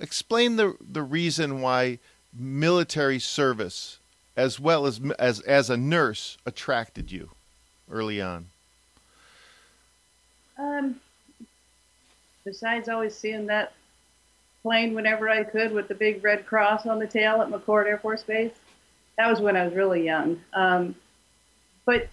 Explain 0.00 0.56
the 0.56 0.76
the 0.80 1.02
reason 1.02 1.60
why 1.62 1.98
military 2.34 3.18
service, 3.18 3.98
as 4.36 4.60
well 4.60 4.86
as 4.86 5.00
as 5.18 5.40
as 5.40 5.70
a 5.70 5.76
nurse, 5.76 6.36
attracted 6.44 7.10
you 7.10 7.30
early 7.90 8.20
on. 8.20 8.46
Um, 10.58 11.00
besides 12.44 12.88
always 12.88 13.14
seeing 13.14 13.46
that 13.46 13.72
plane 14.62 14.94
whenever 14.94 15.28
I 15.28 15.44
could 15.44 15.72
with 15.72 15.88
the 15.88 15.94
big 15.94 16.24
red 16.24 16.46
cross 16.46 16.86
on 16.86 16.98
the 16.98 17.06
tail 17.06 17.42
at 17.42 17.48
McChord 17.48 17.86
Air 17.86 17.98
Force 17.98 18.22
Base, 18.22 18.52
that 19.18 19.28
was 19.28 19.40
when 19.40 19.56
I 19.56 19.64
was 19.64 19.74
really 19.74 20.04
young. 20.04 20.40
Um, 20.52 20.94
but 21.84 22.08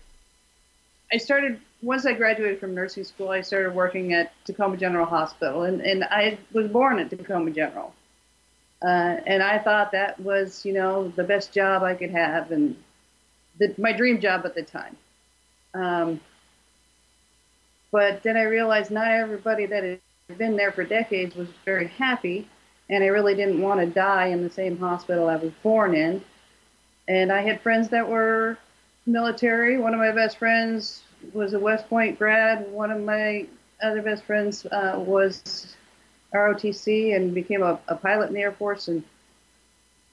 I 1.12 1.18
started 1.18 1.60
once 1.82 2.06
I 2.06 2.13
graduated 2.13 2.60
from 2.60 2.74
nursing 2.74 3.03
school. 3.03 3.30
I 3.30 3.42
started 3.42 3.75
working 3.75 4.13
at 4.13 4.32
Tacoma 4.46 4.77
General 4.77 5.06
Hospital, 5.06 5.63
and, 5.63 5.82
and 5.82 6.03
I 6.03 6.38
was 6.53 6.68
born 6.68 7.00
at 7.00 7.10
Tacoma 7.10 7.51
General. 7.51 7.94
Uh, 8.82 9.18
and 9.25 9.42
I 9.42 9.60
thought 9.60 9.92
that 9.94 10.20
was, 10.20 10.65
you 10.65 10.74
know, 10.74 11.08
the 11.10 11.24
best 11.24 11.53
job 11.53 11.84
I 11.84 11.96
could 11.96 12.12
have, 12.12 12.51
and 12.51 12.75
the, 13.58 13.74
my 13.77 13.94
dream 13.94 14.20
job 14.20 14.46
at 14.46 14.56
the 14.56 14.63
time. 14.63 14.98
Um, 15.74 16.20
but 17.92 18.24
then 18.24 18.38
I 18.38 18.44
realized 18.44 18.92
not 18.92 19.08
everybody 19.08 19.65
that 19.68 19.84
had 19.84 20.00
been 20.38 20.56
there 20.56 20.72
for 20.72 20.84
decades 20.84 21.36
was 21.36 21.48
very 21.63 21.88
happy, 21.88 22.48
and 22.89 23.03
I 23.03 23.08
really 23.08 23.36
didn't 23.36 23.62
want 23.62 23.80
to 23.80 23.86
die 23.86 24.27
in 24.27 24.44
the 24.44 24.50
same 24.50 24.77
hospital 24.77 25.30
I 25.30 25.36
was 25.36 25.51
born 25.62 25.96
in. 25.96 26.24
And 27.08 27.32
I 27.32 27.42
had 27.42 27.62
friends 27.62 27.89
that 27.89 28.08
were 28.08 28.58
military. 29.06 29.77
One 29.77 29.94
of 29.94 30.00
my 30.00 30.12
best 30.12 30.38
friends 30.38 31.03
was 31.34 31.53
a 31.53 31.60
West 31.60 31.88
Point 31.89 32.18
grad. 32.18 32.70
One 32.72 32.92
of 32.92 33.01
my 33.01 33.48
other 33.82 34.01
best 34.01 34.24
friends 34.24 34.65
uh, 34.65 34.96
was 34.98 35.75
ROTC 36.34 37.15
and 37.15 37.34
became 37.34 37.62
a, 37.62 37.80
a 37.88 37.96
pilot 37.96 38.30
in 38.30 38.34
the 38.34 38.42
Air 38.42 38.53
Force. 38.53 38.88
And 38.88 39.03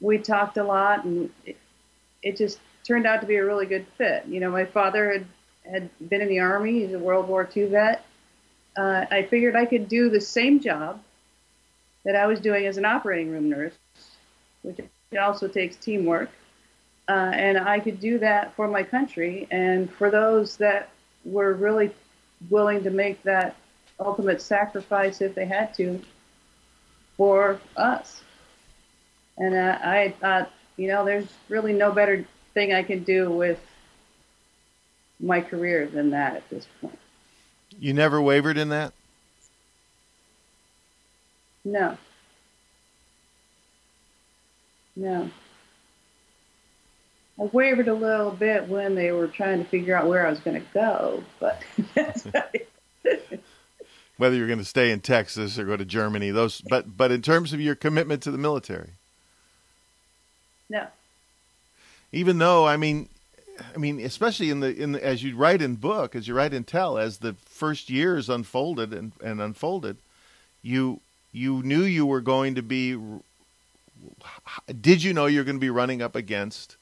we 0.00 0.18
talked 0.18 0.56
a 0.56 0.64
lot, 0.64 1.04
and 1.04 1.30
it, 1.46 1.56
it 2.22 2.36
just 2.36 2.58
turned 2.86 3.06
out 3.06 3.20
to 3.20 3.26
be 3.26 3.36
a 3.36 3.44
really 3.44 3.66
good 3.66 3.86
fit. 3.96 4.26
You 4.26 4.40
know, 4.40 4.50
my 4.50 4.64
father 4.64 5.12
had 5.12 5.26
had 5.70 5.90
been 6.08 6.20
in 6.20 6.28
the 6.28 6.40
army. 6.40 6.80
He's 6.80 6.92
a 6.92 6.98
World 6.98 7.28
War 7.28 7.48
II 7.54 7.66
vet. 7.66 8.04
Uh, 8.76 9.06
I 9.10 9.22
figured 9.24 9.56
I 9.56 9.66
could 9.66 9.88
do 9.88 10.10
the 10.10 10.20
same 10.20 10.60
job 10.60 11.00
that 12.04 12.16
I 12.16 12.26
was 12.26 12.40
doing 12.40 12.66
as 12.66 12.76
an 12.76 12.84
operating 12.84 13.30
room 13.30 13.50
nurse, 13.50 13.74
which 14.62 14.78
also 15.20 15.48
takes 15.48 15.76
teamwork. 15.76 16.30
Uh, 17.08 17.32
and 17.34 17.58
I 17.58 17.80
could 17.80 18.00
do 18.00 18.18
that 18.18 18.54
for 18.54 18.68
my 18.68 18.82
country 18.82 19.48
and 19.50 19.90
for 19.92 20.10
those 20.10 20.56
that 20.58 20.90
were 21.24 21.52
really 21.54 21.90
willing 22.48 22.84
to 22.84 22.90
make 22.90 23.22
that 23.24 23.56
ultimate 23.98 24.40
sacrifice 24.40 25.20
if 25.20 25.34
they 25.34 25.44
had 25.44 25.74
to 25.74 26.00
for 27.16 27.60
us. 27.76 28.22
And 29.36 29.54
uh, 29.54 29.78
I 29.82 30.14
thought, 30.20 30.50
you 30.76 30.88
know, 30.88 31.04
there's 31.04 31.26
really 31.48 31.72
no 31.72 31.92
better 31.92 32.24
thing 32.54 32.72
I 32.72 32.82
can 32.82 33.02
do 33.02 33.30
with 33.30 33.58
my 35.20 35.40
career 35.40 35.86
than 35.86 36.10
that 36.10 36.36
at 36.36 36.48
this 36.50 36.66
point. 36.80 36.98
You 37.78 37.94
never 37.94 38.20
wavered 38.20 38.58
in 38.58 38.70
that? 38.70 38.92
No. 41.64 41.96
No. 44.96 45.30
I 47.38 47.44
wavered 47.52 47.88
a 47.88 47.94
little 47.94 48.32
bit 48.32 48.68
when 48.68 48.94
they 48.94 49.12
were 49.12 49.28
trying 49.28 49.62
to 49.62 49.64
figure 49.64 49.96
out 49.96 50.06
where 50.06 50.26
I 50.26 50.30
was 50.30 50.40
going 50.40 50.60
to 50.60 50.66
go, 50.74 51.24
but 51.38 51.62
whether 54.18 54.36
you're 54.36 54.46
going 54.46 54.58
to 54.58 54.64
stay 54.64 54.90
in 54.90 55.00
Texas 55.00 55.58
or 55.58 55.64
go 55.64 55.76
to 55.76 55.84
Germany, 55.86 56.30
those 56.30 56.60
but 56.60 56.96
but 56.96 57.10
in 57.10 57.22
terms 57.22 57.54
of 57.54 57.60
your 57.60 57.74
commitment 57.74 58.22
to 58.24 58.30
the 58.30 58.36
military. 58.36 58.90
No. 60.68 60.86
Even 62.12 62.36
though 62.36 62.66
I 62.66 62.76
mean 62.76 63.08
I 63.74 63.78
mean, 63.78 64.00
especially 64.00 64.50
in 64.50 64.60
the 64.60 64.74
in 64.74 64.92
the, 64.92 65.04
as 65.04 65.22
you 65.22 65.36
write 65.36 65.62
in 65.62 65.76
book, 65.76 66.14
as 66.14 66.28
you 66.28 66.34
write 66.34 66.54
in 66.54 66.64
tell, 66.64 66.98
as 66.98 67.18
the 67.18 67.34
first 67.44 67.90
years 67.90 68.28
unfolded 68.28 68.92
and, 68.92 69.12
and 69.22 69.40
unfolded, 69.40 69.96
you 70.62 71.00
you 71.32 71.62
knew 71.62 71.82
you 71.82 72.06
were 72.06 72.20
going 72.20 72.54
to 72.56 72.62
be. 72.62 72.98
Did 74.80 75.02
you 75.02 75.12
know 75.12 75.26
you're 75.26 75.44
going 75.44 75.56
to 75.56 75.60
be 75.60 75.70
running 75.70 76.00
up 76.00 76.16
against, 76.16 76.76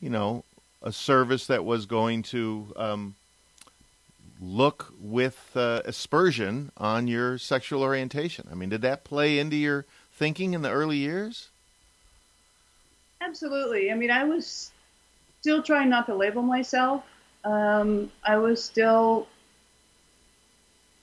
you 0.00 0.10
know, 0.10 0.44
a 0.82 0.92
service 0.92 1.46
that 1.46 1.64
was 1.64 1.86
going 1.86 2.22
to 2.24 2.72
um, 2.76 3.14
look 4.40 4.92
with 5.00 5.52
uh, 5.54 5.80
aspersion 5.84 6.72
on 6.76 7.08
your 7.08 7.38
sexual 7.38 7.82
orientation? 7.82 8.46
I 8.50 8.54
mean, 8.54 8.68
did 8.68 8.82
that 8.82 9.04
play 9.04 9.38
into 9.38 9.56
your 9.56 9.86
thinking 10.12 10.52
in 10.52 10.62
the 10.62 10.70
early 10.70 10.98
years? 10.98 11.48
Absolutely. 13.20 13.90
I 13.90 13.94
mean, 13.94 14.10
I 14.10 14.24
was 14.24 14.70
still 15.46 15.62
trying 15.62 15.88
not 15.88 16.06
to 16.06 16.14
label 16.16 16.42
myself. 16.42 17.04
Um, 17.44 18.10
I 18.24 18.36
was 18.36 18.64
still 18.64 19.28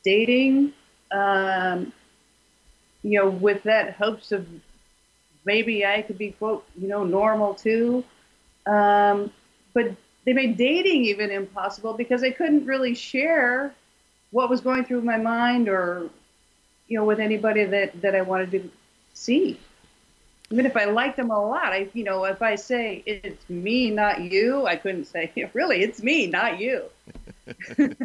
dating, 0.04 0.74
um, 1.14 1.94
you 3.04 3.20
know, 3.20 3.30
with 3.30 3.64
that 3.64 3.94
hopes 3.94 4.34
of 4.34 4.46
maybe 5.46 5.86
I 5.86 6.02
could 6.02 6.18
be 6.18 6.32
quote, 6.32 6.66
you 6.78 6.90
know, 6.90 7.06
normal 7.06 7.54
too. 7.54 8.04
Um, 8.66 9.32
but 9.74 9.96
they 10.26 10.34
made 10.34 10.58
dating 10.58 11.06
even 11.06 11.32
impossible 11.32 11.94
because 11.94 12.22
I 12.22 12.32
couldn't 12.32 12.66
really 12.66 12.96
share 12.96 13.74
what 14.32 14.50
was 14.50 14.60
going 14.60 14.84
through 14.84 15.04
my 15.04 15.16
mind 15.16 15.70
or, 15.70 16.10
you 16.90 16.98
know, 16.98 17.06
with 17.06 17.22
anybody 17.22 17.64
that, 17.64 18.02
that 18.02 18.14
I 18.14 18.24
wanted 18.24 18.52
to 18.52 18.70
see 19.14 19.58
even 20.54 20.68
if 20.68 20.78
I 20.78 20.86
liked 20.86 21.18
them 21.18 21.32
a 21.32 21.44
lot, 21.44 21.74
I, 21.74 21.88
you 21.96 22.04
know, 22.04 22.26
if 22.26 22.44
I 22.44 22.54
say 22.54 23.02
it's 23.08 23.50
me, 23.50 23.90
not 23.90 24.22
you, 24.22 24.68
I 24.68 24.76
couldn't 24.76 25.06
say 25.06 25.32
really 25.54 25.82
it's 25.82 26.04
me, 26.04 26.28
not 26.28 26.60
you. 26.60 26.84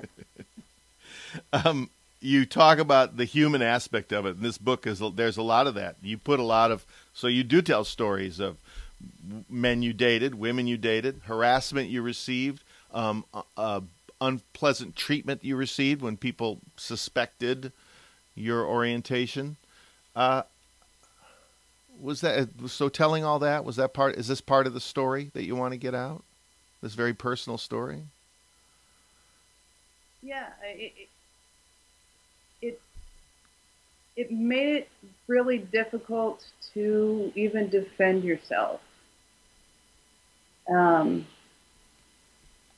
um, 1.52 1.90
you 2.22 2.46
talk 2.46 2.78
about 2.78 3.18
the 3.18 3.26
human 3.26 3.60
aspect 3.60 4.14
of 4.14 4.24
it, 4.24 4.36
and 4.36 4.42
this 4.42 4.56
book 4.56 4.86
is 4.86 5.02
there's 5.14 5.36
a 5.36 5.42
lot 5.42 5.66
of 5.66 5.74
that. 5.74 5.96
You 6.02 6.16
put 6.16 6.40
a 6.40 6.42
lot 6.42 6.70
of 6.70 6.86
so 7.12 7.26
you 7.26 7.44
do 7.44 7.60
tell 7.60 7.84
stories 7.84 8.40
of 8.40 8.56
men 9.50 9.82
you 9.82 9.92
dated, 9.92 10.34
women 10.34 10.66
you 10.66 10.78
dated, 10.78 11.20
harassment 11.26 11.90
you 11.90 12.00
received, 12.00 12.62
um, 12.94 13.26
uh, 13.34 13.42
uh, 13.58 13.80
unpleasant 14.22 14.96
treatment 14.96 15.44
you 15.44 15.54
received 15.54 16.00
when 16.00 16.16
people 16.16 16.60
suspected 16.78 17.72
your 18.34 18.64
orientation. 18.64 19.56
Uh, 20.16 20.44
was 22.00 22.20
that 22.20 22.48
so? 22.66 22.88
Telling 22.88 23.24
all 23.24 23.38
that 23.40 23.64
was 23.64 23.76
that 23.76 23.94
part? 23.94 24.16
Is 24.16 24.28
this 24.28 24.40
part 24.40 24.66
of 24.66 24.74
the 24.74 24.80
story 24.80 25.30
that 25.34 25.44
you 25.44 25.56
want 25.56 25.72
to 25.72 25.78
get 25.78 25.94
out? 25.94 26.24
This 26.80 26.94
very 26.94 27.14
personal 27.14 27.58
story. 27.58 28.04
Yeah, 30.22 30.46
it 30.62 31.08
it 32.62 32.80
it 34.16 34.32
made 34.32 34.76
it 34.76 34.88
really 35.26 35.58
difficult 35.58 36.44
to 36.74 37.32
even 37.34 37.68
defend 37.68 38.24
yourself. 38.24 38.80
Um, 40.68 41.26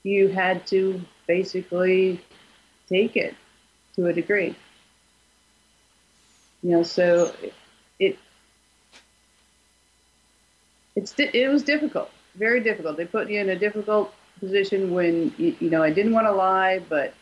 you 0.03 0.29
had 0.29 0.67
to 0.69 1.01
basically 1.27 2.21
take 2.89 3.17
it 3.17 3.35
to 3.97 4.07
a 4.07 4.13
degree. 4.13 4.55
You 6.63 6.71
know, 6.71 6.83
so 6.83 7.35
it 7.99 8.19
it's 10.97 11.15
it 11.17 11.49
was 11.49 11.63
difficult, 11.63 12.11
very 12.35 12.61
difficult. 12.61 12.97
They 12.97 13.07
put 13.07 13.29
you 13.31 13.41
in 13.41 13.51
a 13.51 13.57
difficult 13.57 14.15
position 14.39 14.93
when 14.93 15.33
you, 15.39 15.57
you 15.61 15.71
know 15.71 15.83
I 15.83 15.91
didn't 15.91 16.13
want 16.13 16.27
to 16.27 16.33
lie, 16.33 16.81
but 16.89 17.15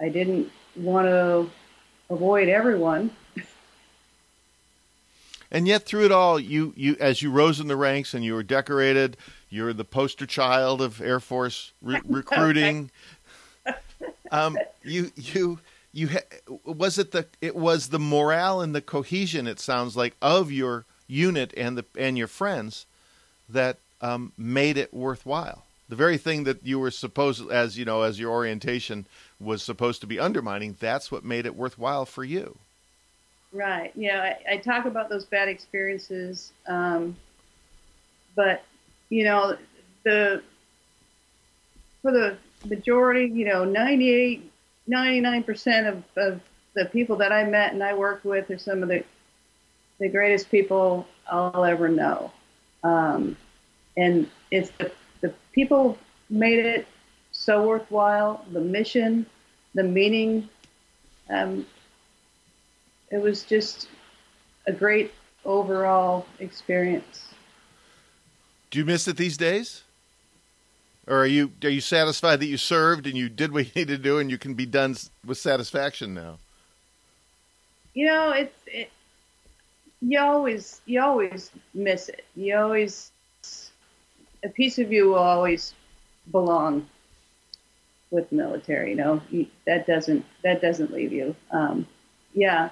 I 0.00 0.08
didn't 0.08 0.50
want 0.76 1.06
to 1.06 1.50
avoid 2.10 2.48
everyone. 2.48 3.10
And 5.50 5.66
yet, 5.66 5.86
through 5.86 6.04
it 6.04 6.12
all, 6.12 6.38
you, 6.38 6.74
you 6.76 6.96
as 7.00 7.22
you 7.22 7.30
rose 7.30 7.58
in 7.58 7.68
the 7.68 7.76
ranks 7.76 8.12
and 8.12 8.22
you 8.22 8.34
were 8.34 8.42
decorated, 8.42 9.16
you're 9.48 9.72
the 9.72 9.84
poster 9.84 10.26
child 10.26 10.82
of 10.82 11.00
Air 11.00 11.20
Force 11.20 11.72
re- 11.80 12.02
recruiting. 12.06 12.90
um, 14.30 14.58
you 14.82 15.10
you 15.16 15.58
you 15.92 16.08
ha- 16.08 16.58
was 16.64 16.98
it 16.98 17.12
the 17.12 17.26
it 17.40 17.56
was 17.56 17.88
the 17.88 17.98
morale 17.98 18.60
and 18.60 18.74
the 18.74 18.82
cohesion. 18.82 19.46
It 19.46 19.58
sounds 19.58 19.96
like 19.96 20.16
of 20.20 20.52
your 20.52 20.84
unit 21.08 21.52
and 21.56 21.76
the 21.76 21.84
and 21.98 22.16
your 22.16 22.28
friends 22.28 22.86
that 23.48 23.78
um, 24.00 24.32
made 24.38 24.76
it 24.76 24.94
worthwhile. 24.94 25.64
The 25.88 25.96
very 25.96 26.18
thing 26.18 26.44
that 26.44 26.64
you 26.64 26.78
were 26.78 26.90
supposed 26.90 27.50
as 27.50 27.76
you 27.76 27.84
know 27.84 28.02
as 28.02 28.20
your 28.20 28.30
orientation 28.30 29.06
was 29.40 29.62
supposed 29.62 30.00
to 30.02 30.06
be 30.06 30.20
undermining. 30.20 30.76
That's 30.78 31.10
what 31.10 31.24
made 31.24 31.46
it 31.46 31.56
worthwhile 31.56 32.04
for 32.04 32.22
you. 32.22 32.58
Right. 33.52 33.92
Yeah. 33.96 34.34
I, 34.48 34.54
I 34.54 34.56
talk 34.58 34.84
about 34.84 35.08
those 35.08 35.24
bad 35.24 35.48
experiences, 35.48 36.52
um, 36.66 37.16
but 38.36 38.62
you 39.08 39.24
know 39.24 39.56
the 40.04 40.42
for 42.02 42.12
the 42.12 42.36
majority, 42.64 43.30
you 43.32 43.44
know, 43.44 43.64
98, 43.64 44.50
99% 44.88 45.88
of, 45.88 46.02
of 46.16 46.40
the 46.74 46.86
people 46.86 47.16
that 47.16 47.32
I 47.32 47.44
met 47.44 47.72
and 47.72 47.82
I 47.82 47.94
worked 47.94 48.24
with 48.24 48.50
are 48.50 48.58
some 48.58 48.82
of 48.82 48.88
the 48.88 49.04
the 49.98 50.08
greatest 50.08 50.50
people 50.50 51.06
I'll 51.30 51.64
ever 51.64 51.88
know. 51.88 52.30
Um, 52.84 53.36
and 53.96 54.28
it's 54.50 54.70
the, 54.78 54.92
the 55.20 55.34
people 55.52 55.98
made 56.30 56.58
it 56.64 56.86
so 57.32 57.66
worthwhile, 57.66 58.44
the 58.52 58.60
mission, 58.60 59.26
the 59.74 59.82
meaning. 59.82 60.48
Um, 61.28 61.66
it 63.10 63.18
was 63.18 63.42
just 63.42 63.88
a 64.66 64.72
great 64.72 65.12
overall 65.44 66.26
experience. 66.38 67.28
Do 68.70 68.78
you 68.78 68.84
miss 68.84 69.08
it 69.08 69.16
these 69.16 69.36
days? 69.36 69.82
Or 71.06 71.22
are 71.22 71.26
you 71.26 71.52
are 71.64 71.70
you 71.70 71.80
satisfied 71.80 72.40
that 72.40 72.46
you 72.46 72.58
served 72.58 73.06
and 73.06 73.16
you 73.16 73.30
did 73.30 73.52
what 73.52 73.64
you 73.64 73.72
needed 73.76 73.96
to 73.96 74.02
do 74.02 74.18
and 74.18 74.30
you 74.30 74.36
can 74.36 74.54
be 74.54 74.66
done 74.66 74.94
with 75.24 75.38
satisfaction 75.38 76.12
now? 76.12 76.38
You 77.94 78.06
know, 78.06 78.30
it's 78.32 78.60
it, 78.66 78.90
you 80.00 80.20
always 80.20 80.80
you 80.86 81.00
always 81.02 81.50
miss 81.74 82.08
it. 82.08 82.24
You 82.36 82.56
always 82.56 83.10
a 84.44 84.48
piece 84.48 84.78
of 84.78 84.92
you 84.92 85.08
will 85.08 85.16
always 85.16 85.74
belong 86.30 86.88
with 88.10 88.30
the 88.30 88.36
military. 88.36 88.90
You 88.90 88.96
know 88.96 89.22
you, 89.30 89.46
that 89.66 89.86
doesn't 89.86 90.24
that 90.44 90.60
doesn't 90.60 90.92
leave 90.92 91.12
you. 91.12 91.34
Um, 91.50 91.86
yeah, 92.34 92.70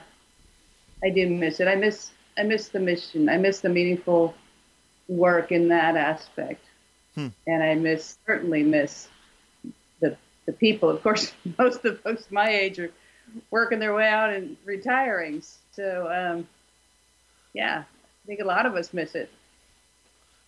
I 1.02 1.10
do 1.10 1.28
miss 1.28 1.60
it. 1.60 1.68
I 1.68 1.74
miss 1.74 2.12
I 2.38 2.42
miss 2.42 2.68
the 2.68 2.80
mission. 2.80 3.28
I 3.28 3.38
miss 3.38 3.60
the 3.60 3.68
meaningful 3.68 4.34
work 5.08 5.52
in 5.52 5.68
that 5.68 5.96
aspect, 5.96 6.64
hmm. 7.14 7.28
and 7.46 7.62
I 7.62 7.74
miss 7.74 8.18
certainly 8.26 8.62
miss 8.62 9.08
the 10.00 10.16
the 10.46 10.52
people. 10.52 10.90
Of 10.90 11.02
course, 11.02 11.32
most 11.58 11.76
of 11.76 11.82
the 11.82 11.94
folks 11.96 12.30
my 12.30 12.48
age 12.48 12.78
are 12.78 12.92
working 13.50 13.80
their 13.80 13.94
way 13.94 14.08
out 14.08 14.32
and 14.32 14.56
retiring. 14.64 15.42
So 15.72 16.08
um, 16.10 16.48
yeah, 17.57 17.85
I 17.88 18.27
think 18.27 18.40
a 18.40 18.45
lot 18.45 18.66
of 18.66 18.75
us 18.75 18.92
miss 18.92 19.14
it. 19.14 19.31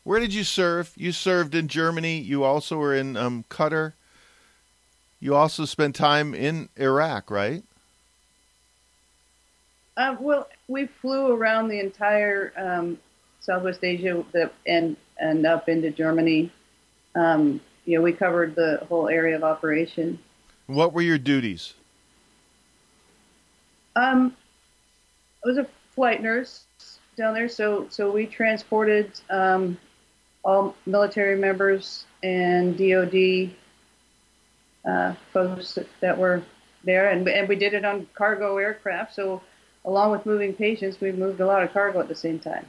Where 0.04 0.20
did 0.20 0.34
you 0.34 0.44
serve? 0.44 0.92
You 0.94 1.12
served 1.12 1.54
in 1.54 1.66
Germany. 1.66 2.18
You 2.18 2.44
also 2.44 2.76
were 2.76 2.94
in 2.94 3.16
um, 3.16 3.46
Qatar. 3.48 3.94
You 5.18 5.34
also 5.34 5.64
spent 5.64 5.96
time 5.96 6.34
in 6.34 6.68
Iraq, 6.76 7.30
right? 7.30 7.64
Uh, 9.96 10.16
well, 10.20 10.48
we 10.68 10.86
flew 10.86 11.32
around 11.32 11.68
the 11.68 11.80
entire 11.80 12.52
um, 12.58 12.98
Southwest 13.40 13.82
Asia 13.82 14.22
and 14.66 14.96
and 15.18 15.46
up 15.46 15.68
into 15.68 15.90
Germany. 15.90 16.52
Um, 17.14 17.60
you 17.86 17.96
know, 17.96 18.04
we 18.04 18.12
covered 18.12 18.54
the 18.54 18.84
whole 18.86 19.08
area 19.08 19.34
of 19.34 19.42
operation. 19.42 20.18
What 20.66 20.92
were 20.92 21.00
your 21.00 21.18
duties? 21.18 21.72
Um, 23.96 24.36
I 25.42 25.48
was 25.48 25.56
a 25.56 25.66
flight 25.94 26.22
nurse 26.22 26.66
down 27.18 27.34
there. 27.34 27.48
So 27.48 27.86
so 27.90 28.10
we 28.10 28.24
transported 28.26 29.12
um, 29.28 29.76
all 30.42 30.74
military 30.86 31.36
members 31.36 32.06
and 32.22 32.78
DoD 32.78 33.50
uh, 34.86 35.14
folks 35.32 35.78
that 36.00 36.16
were 36.16 36.42
there, 36.84 37.10
and 37.10 37.28
and 37.28 37.46
we 37.46 37.56
did 37.56 37.74
it 37.74 37.84
on 37.84 38.06
cargo 38.14 38.56
aircraft. 38.56 39.14
So 39.14 39.42
along 39.84 40.12
with 40.12 40.24
moving 40.24 40.54
patients, 40.54 41.00
we 41.00 41.12
moved 41.12 41.40
a 41.40 41.46
lot 41.46 41.62
of 41.62 41.72
cargo 41.72 42.00
at 42.00 42.08
the 42.08 42.14
same 42.14 42.38
time. 42.38 42.64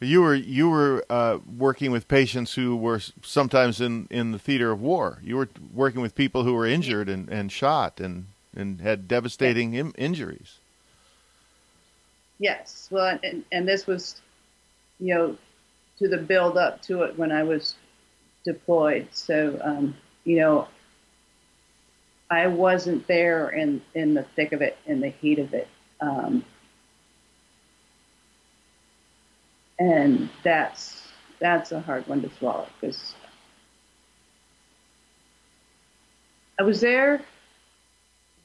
You 0.00 0.22
were 0.22 0.34
you 0.34 0.70
were 0.70 1.04
uh, 1.08 1.38
working 1.58 1.90
with 1.90 2.08
patients 2.08 2.54
who 2.54 2.76
were 2.76 3.00
sometimes 3.22 3.80
in, 3.80 4.06
in 4.10 4.32
the 4.32 4.38
theater 4.38 4.70
of 4.70 4.80
war. 4.80 5.20
You 5.22 5.36
were 5.36 5.48
working 5.72 6.00
with 6.00 6.14
people 6.14 6.44
who 6.44 6.54
were 6.54 6.66
injured 6.66 7.08
and, 7.08 7.28
and 7.28 7.50
shot 7.50 8.00
and, 8.00 8.26
and 8.54 8.80
had 8.80 9.08
devastating 9.08 9.74
Im- 9.74 9.94
injuries. 9.96 10.58
Yes, 12.38 12.88
well, 12.90 13.18
and, 13.22 13.44
and 13.52 13.66
this 13.68 13.86
was, 13.86 14.20
you 14.98 15.14
know, 15.14 15.36
to 15.98 16.08
the 16.08 16.18
build 16.18 16.58
up 16.58 16.82
to 16.82 17.02
it 17.02 17.18
when 17.18 17.30
I 17.32 17.42
was 17.44 17.76
deployed. 18.44 19.08
So, 19.12 19.58
um, 19.62 19.96
you 20.24 20.38
know, 20.38 20.68
I 22.30 22.46
wasn't 22.48 23.06
there 23.06 23.50
in 23.50 23.82
in 23.94 24.14
the 24.14 24.24
thick 24.36 24.52
of 24.52 24.62
it, 24.62 24.76
in 24.86 25.00
the 25.00 25.10
heat 25.10 25.38
of 25.38 25.54
it. 25.54 25.68
Um, 26.00 26.44
and 29.78 30.28
that's 30.42 31.02
that's 31.40 31.72
a 31.72 31.80
hard 31.80 32.06
one 32.06 32.22
to 32.22 32.30
swallow 32.38 32.66
because 32.80 33.14
I 36.58 36.62
was 36.62 36.80
there, 36.80 37.22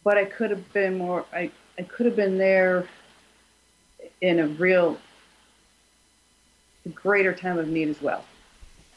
but 0.04 0.18
I 0.18 0.26
could 0.26 0.52
have 0.52 0.72
been 0.74 0.98
more. 0.98 1.26
I 1.34 1.52
I 1.78 1.84
could 1.84 2.06
have 2.06 2.16
been 2.16 2.38
there 2.38 2.88
in 4.22 4.40
a 4.40 4.48
real 4.48 4.98
greater 6.94 7.34
time 7.34 7.58
of 7.58 7.68
need 7.68 7.90
as 7.90 8.02
well. 8.02 8.24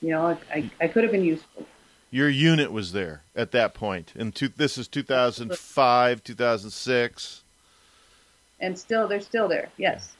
You 0.00 0.10
know, 0.10 0.26
I 0.26 0.38
I, 0.52 0.70
I 0.80 0.88
could 0.88 1.02
have 1.04 1.12
been 1.12 1.24
useful. 1.24 1.66
Your 2.10 2.28
unit 2.28 2.72
was 2.72 2.92
there 2.92 3.22
at 3.34 3.52
that 3.52 3.72
point. 3.72 4.12
and 4.14 4.34
two, 4.34 4.48
this 4.48 4.76
is 4.76 4.86
2005, 4.86 6.22
2006, 6.22 7.42
and 8.60 8.78
still 8.78 9.08
they're 9.08 9.20
still 9.20 9.48
there. 9.48 9.70
Yes. 9.76 10.12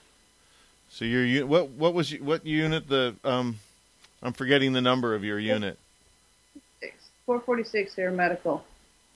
So 0.88 1.04
your 1.04 1.46
what 1.46 1.70
what 1.70 1.94
was 1.94 2.12
what 2.20 2.46
unit 2.46 2.88
the 2.88 3.16
um 3.24 3.58
I'm 4.22 4.32
forgetting 4.32 4.72
the 4.72 4.80
number 4.80 5.14
of 5.14 5.24
your 5.24 5.38
unit. 5.38 5.78
446 7.26 7.94
Aeromedical 7.96 8.62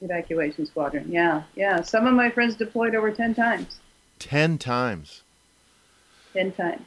Evacuation 0.01 0.67
Squadron. 0.67 1.11
Yeah, 1.11 1.43
yeah. 1.55 1.83
Some 1.83 2.07
of 2.07 2.15
my 2.15 2.31
friends 2.31 2.57
deployed 2.57 2.95
over 2.95 3.11
10 3.11 3.35
times. 3.35 3.79
10 4.19 4.59
times. 4.59 5.23
10 6.37 6.53
times. 6.53 6.83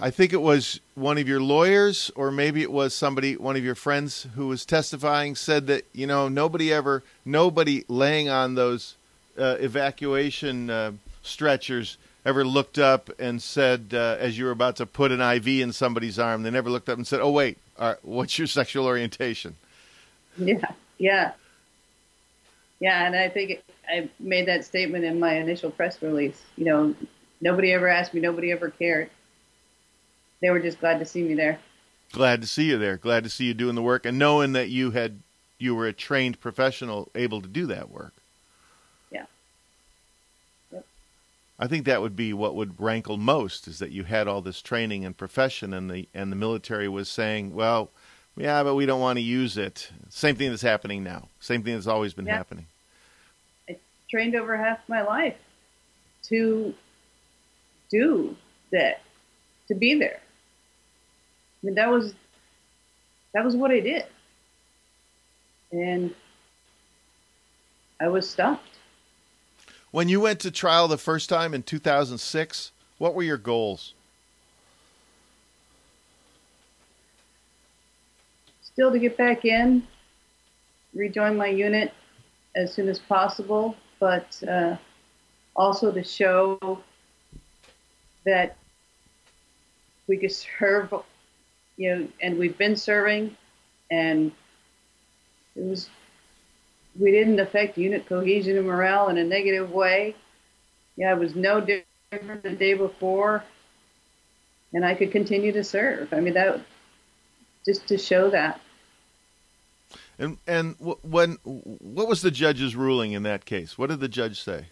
I 0.00 0.10
think 0.10 0.32
it 0.32 0.40
was 0.40 0.80
one 0.94 1.18
of 1.18 1.28
your 1.28 1.40
lawyers 1.40 2.10
or 2.14 2.30
maybe 2.30 2.62
it 2.62 2.72
was 2.72 2.94
somebody 2.94 3.36
one 3.36 3.54
of 3.54 3.62
your 3.62 3.74
friends 3.74 4.26
who 4.34 4.48
was 4.48 4.64
testifying 4.64 5.34
said 5.34 5.66
that 5.66 5.84
you 5.92 6.06
know 6.06 6.28
nobody 6.28 6.72
ever 6.72 7.02
nobody 7.24 7.84
laying 7.86 8.30
on 8.30 8.54
those 8.54 8.96
uh, 9.38 9.56
evacuation 9.60 10.70
uh, 10.70 10.92
stretchers 11.22 11.98
ever 12.24 12.44
looked 12.44 12.78
up 12.78 13.10
and 13.18 13.40
said, 13.40 13.88
uh, 13.92 14.16
as 14.18 14.36
you 14.36 14.44
were 14.44 14.50
about 14.50 14.76
to 14.76 14.86
put 14.86 15.12
an 15.12 15.20
IV 15.20 15.46
in 15.48 15.72
somebody's 15.72 16.18
arm, 16.18 16.42
they 16.42 16.50
never 16.50 16.70
looked 16.70 16.88
up 16.88 16.96
and 16.96 17.06
said, 17.06 17.20
"Oh 17.20 17.30
wait, 17.30 17.58
what's 18.02 18.38
your 18.38 18.46
sexual 18.46 18.84
orientation?" 18.86 19.56
Yeah, 20.36 20.70
yeah, 20.98 21.32
yeah. 22.80 23.06
And 23.06 23.16
I 23.16 23.28
think 23.28 23.62
I 23.88 24.10
made 24.20 24.46
that 24.46 24.64
statement 24.64 25.04
in 25.04 25.18
my 25.18 25.34
initial 25.34 25.70
press 25.70 26.02
release. 26.02 26.40
You 26.56 26.64
know, 26.66 26.94
nobody 27.40 27.72
ever 27.72 27.88
asked 27.88 28.14
me, 28.14 28.20
nobody 28.20 28.52
ever 28.52 28.70
cared. 28.70 29.10
They 30.40 30.50
were 30.50 30.60
just 30.60 30.80
glad 30.80 30.98
to 31.00 31.04
see 31.04 31.22
me 31.22 31.34
there. 31.34 31.58
Glad 32.12 32.40
to 32.40 32.46
see 32.46 32.64
you 32.64 32.78
there. 32.78 32.96
Glad 32.96 33.24
to 33.24 33.30
see 33.30 33.44
you 33.44 33.54
doing 33.54 33.74
the 33.74 33.82
work 33.82 34.06
and 34.06 34.18
knowing 34.18 34.52
that 34.52 34.70
you 34.70 34.92
had 34.92 35.20
you 35.58 35.74
were 35.74 35.86
a 35.86 35.92
trained 35.92 36.40
professional 36.40 37.10
able 37.14 37.42
to 37.42 37.48
do 37.48 37.66
that 37.66 37.90
work. 37.90 38.14
Yeah. 39.10 39.26
Yep. 40.72 40.86
I 41.58 41.66
think 41.66 41.84
that 41.84 42.00
would 42.00 42.16
be 42.16 42.32
what 42.32 42.54
would 42.54 42.80
rankle 42.80 43.16
most 43.16 43.66
is 43.66 43.80
that 43.80 43.90
you 43.90 44.04
had 44.04 44.28
all 44.28 44.40
this 44.40 44.62
training 44.62 45.04
and 45.04 45.16
profession 45.16 45.74
and 45.74 45.90
the 45.90 46.08
and 46.14 46.32
the 46.32 46.36
military 46.36 46.88
was 46.88 47.08
saying, 47.08 47.54
well, 47.54 47.90
yeah, 48.36 48.62
but 48.62 48.76
we 48.76 48.86
don't 48.86 49.00
want 49.00 49.18
to 49.18 49.22
use 49.22 49.58
it. 49.58 49.90
Same 50.08 50.36
thing 50.36 50.50
that's 50.50 50.62
happening 50.62 51.02
now. 51.02 51.28
Same 51.40 51.62
thing 51.62 51.74
that's 51.74 51.88
always 51.88 52.14
been 52.14 52.26
yeah. 52.26 52.36
happening. 52.36 52.66
I 53.68 53.76
trained 54.08 54.36
over 54.36 54.56
half 54.56 54.78
my 54.88 55.02
life 55.02 55.36
to 56.24 56.72
do 57.90 58.36
that, 58.72 59.00
to 59.68 59.74
be 59.74 59.94
there. 59.94 60.20
I 61.62 61.66
mean, 61.66 61.74
that 61.74 61.90
was 61.90 62.14
that 63.34 63.44
was 63.44 63.56
what 63.56 63.70
I 63.70 63.80
did, 63.80 64.04
and 65.72 66.14
I 68.00 68.08
was 68.08 68.28
stumped. 68.28 68.64
When 69.90 70.08
you 70.08 70.20
went 70.20 70.40
to 70.40 70.50
trial 70.50 70.86
the 70.86 70.98
first 70.98 71.28
time 71.28 71.54
in 71.54 71.62
2006, 71.62 72.72
what 72.98 73.14
were 73.14 73.22
your 73.22 73.38
goals? 73.38 73.94
Still 78.62 78.92
to 78.92 78.98
get 78.98 79.16
back 79.16 79.44
in, 79.44 79.82
rejoin 80.94 81.36
my 81.36 81.48
unit 81.48 81.92
as 82.54 82.72
soon 82.72 82.88
as 82.88 82.98
possible, 82.98 83.76
but 83.98 84.40
uh, 84.48 84.76
also 85.56 85.90
to 85.90 86.04
show 86.04 86.78
that 88.28 88.56
we 90.06 90.18
could 90.18 90.32
serve, 90.32 90.92
you 91.76 91.96
know, 91.96 92.08
and 92.20 92.38
we've 92.38 92.58
been 92.58 92.76
serving, 92.76 93.36
and 93.90 94.32
it 95.56 95.64
was 95.64 95.88
we 96.98 97.10
didn't 97.10 97.40
affect 97.40 97.78
unit 97.78 98.06
cohesion 98.06 98.58
and 98.58 98.66
morale 98.66 99.08
in 99.08 99.18
a 99.18 99.24
negative 99.24 99.70
way. 99.70 100.14
Yeah, 100.96 101.14
it 101.14 101.18
was 101.18 101.34
no 101.34 101.60
different 101.60 102.42
the 102.42 102.50
day 102.50 102.74
before, 102.74 103.44
and 104.74 104.84
I 104.84 104.94
could 104.94 105.10
continue 105.10 105.52
to 105.52 105.64
serve. 105.64 106.12
I 106.12 106.20
mean, 106.20 106.34
that 106.34 106.60
just 107.64 107.88
to 107.88 107.96
show 107.98 108.30
that. 108.30 108.60
And 110.18 110.36
and 110.46 110.76
when 111.02 111.38
what 111.44 112.08
was 112.08 112.20
the 112.20 112.30
judge's 112.30 112.76
ruling 112.76 113.12
in 113.12 113.22
that 113.22 113.46
case? 113.46 113.78
What 113.78 113.88
did 113.88 114.00
the 114.00 114.08
judge 114.08 114.42
say? 114.42 114.66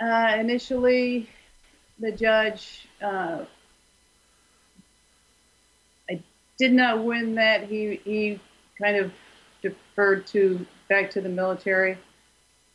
Uh, 0.00 0.36
initially, 0.38 1.28
the 1.98 2.12
judge. 2.12 2.88
Uh, 3.02 3.44
I 6.10 6.20
did 6.58 6.72
not 6.72 7.04
win 7.04 7.36
that. 7.36 7.64
He 7.64 8.00
he 8.04 8.40
kind 8.80 8.96
of 8.96 9.12
deferred 9.62 10.26
to 10.28 10.66
back 10.88 11.10
to 11.12 11.20
the 11.20 11.28
military. 11.28 11.98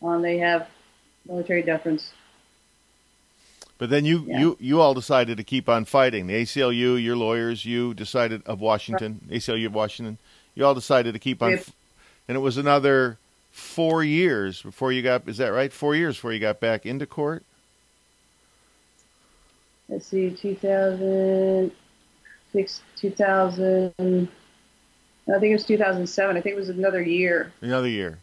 Um, 0.01 0.21
they 0.21 0.37
have 0.37 0.69
military 1.25 1.61
deference. 1.61 2.11
But 3.77 3.89
then 3.89 4.03
you, 4.03 4.25
yeah. 4.27 4.39
you, 4.39 4.57
you 4.59 4.81
all 4.81 4.93
decided 4.93 5.37
to 5.37 5.43
keep 5.43 5.69
on 5.69 5.85
fighting. 5.85 6.27
The 6.27 6.33
ACLU, 6.41 7.01
your 7.01 7.15
lawyers, 7.15 7.63
you 7.63 7.93
decided 7.93 8.43
of 8.45 8.59
Washington, 8.59 9.21
right. 9.29 9.39
ACLU 9.39 9.67
of 9.67 9.73
Washington, 9.73 10.17
you 10.53 10.65
all 10.65 10.75
decided 10.75 11.13
to 11.13 11.19
keep 11.19 11.41
on. 11.41 11.53
F- 11.53 11.71
and 12.27 12.35
it 12.35 12.41
was 12.41 12.57
another 12.57 13.17
four 13.51 14.03
years 14.03 14.61
before 14.61 14.91
you 14.91 15.01
got, 15.01 15.27
is 15.27 15.37
that 15.37 15.49
right? 15.49 15.73
Four 15.73 15.95
years 15.95 16.15
before 16.15 16.33
you 16.33 16.39
got 16.39 16.59
back 16.59 16.85
into 16.85 17.05
court? 17.05 17.43
Let's 19.87 20.05
see, 20.05 20.31
2006, 20.31 22.81
2000. 22.95 23.93
I 23.99 24.27
think 25.39 25.51
it 25.51 25.53
was 25.53 25.65
2007. 25.65 26.37
I 26.37 26.41
think 26.41 26.55
it 26.55 26.59
was 26.59 26.69
another 26.69 27.01
year. 27.01 27.51
Another 27.61 27.87
year. 27.87 28.19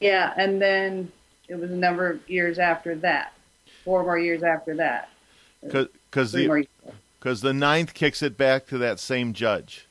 Yeah, 0.00 0.34
and 0.36 0.60
then 0.60 1.10
it 1.48 1.54
was 1.54 1.70
a 1.70 1.76
number 1.76 2.10
of 2.10 2.28
years 2.28 2.58
after 2.58 2.96
that. 2.96 3.32
Four 3.84 4.02
more 4.02 4.18
years 4.18 4.42
after 4.42 4.74
that. 4.76 5.08
Because 5.62 6.32
the 6.32 6.66
because 7.18 7.40
the 7.40 7.54
ninth 7.54 7.94
kicks 7.94 8.22
it 8.22 8.36
back 8.36 8.66
to 8.66 8.76
that 8.78 9.00
same 9.00 9.32
judge 9.32 9.85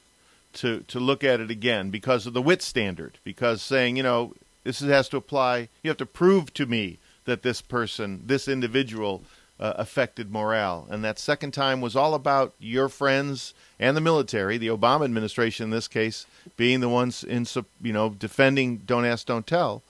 to 0.56 0.82
to 0.82 1.00
look 1.00 1.24
at 1.24 1.40
it 1.40 1.52
again 1.52 1.90
because 1.90 2.26
of 2.26 2.34
the 2.34 2.42
Witt 2.42 2.62
standard. 2.62 3.20
Because 3.24 3.62
saying 3.62 3.98
you 3.98 4.04
know 4.04 4.34
this 4.64 4.80
has 4.80 5.08
to 5.10 5.18
apply. 5.18 5.70
You 5.84 5.90
have 5.90 5.98
to 5.98 6.06
prove 6.06 6.54
to 6.56 6.66
me 6.66 6.98
that 7.26 7.44
this 7.44 7.62
person, 7.62 8.22
this 8.26 8.48
individual, 8.48 9.24
uh, 9.60 9.74
affected 9.78 10.32
morale. 10.32 10.88
And 10.90 11.04
that 11.04 11.20
second 11.20 11.52
time 11.52 11.82
was 11.82 11.96
all 11.96 12.14
about 12.14 12.54
your 12.60 12.90
friends 12.90 13.54
and 13.80 13.96
the 13.96 14.02
military, 14.02 14.58
the 14.58 14.68
Obama 14.68 15.06
administration 15.06 15.66
in 15.66 15.70
this 15.70 15.88
case, 15.88 16.26
being 16.58 16.82
the 16.82 16.90
ones 16.90 17.24
in 17.24 17.46
you 17.82 17.94
know 17.94 18.10
defending 18.10 18.78
"Don't 18.78 19.06
Ask, 19.06 19.28
Don't 19.28 19.48
Tell," 19.48 19.84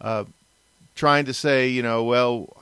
uh, 0.00 0.24
trying 0.94 1.24
to 1.26 1.34
say 1.34 1.68
you 1.68 1.82
know 1.82 2.02
well. 2.04 2.56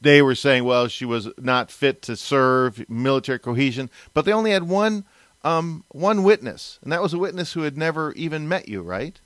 They 0.00 0.22
were 0.22 0.36
saying, 0.36 0.64
well, 0.64 0.86
she 0.86 1.04
was 1.04 1.28
not 1.36 1.70
fit 1.70 2.02
to 2.02 2.16
serve 2.16 2.88
military 2.88 3.38
cohesion, 3.38 3.90
but 4.14 4.24
they 4.24 4.32
only 4.32 4.52
had 4.52 4.68
one 4.68 5.04
um, 5.44 5.84
one 5.88 6.22
witness, 6.22 6.78
and 6.82 6.92
that 6.92 7.02
was 7.02 7.12
a 7.12 7.18
witness 7.18 7.52
who 7.52 7.62
had 7.62 7.76
never 7.76 8.12
even 8.12 8.48
met 8.48 8.68
you, 8.68 8.82
right? 8.82 9.18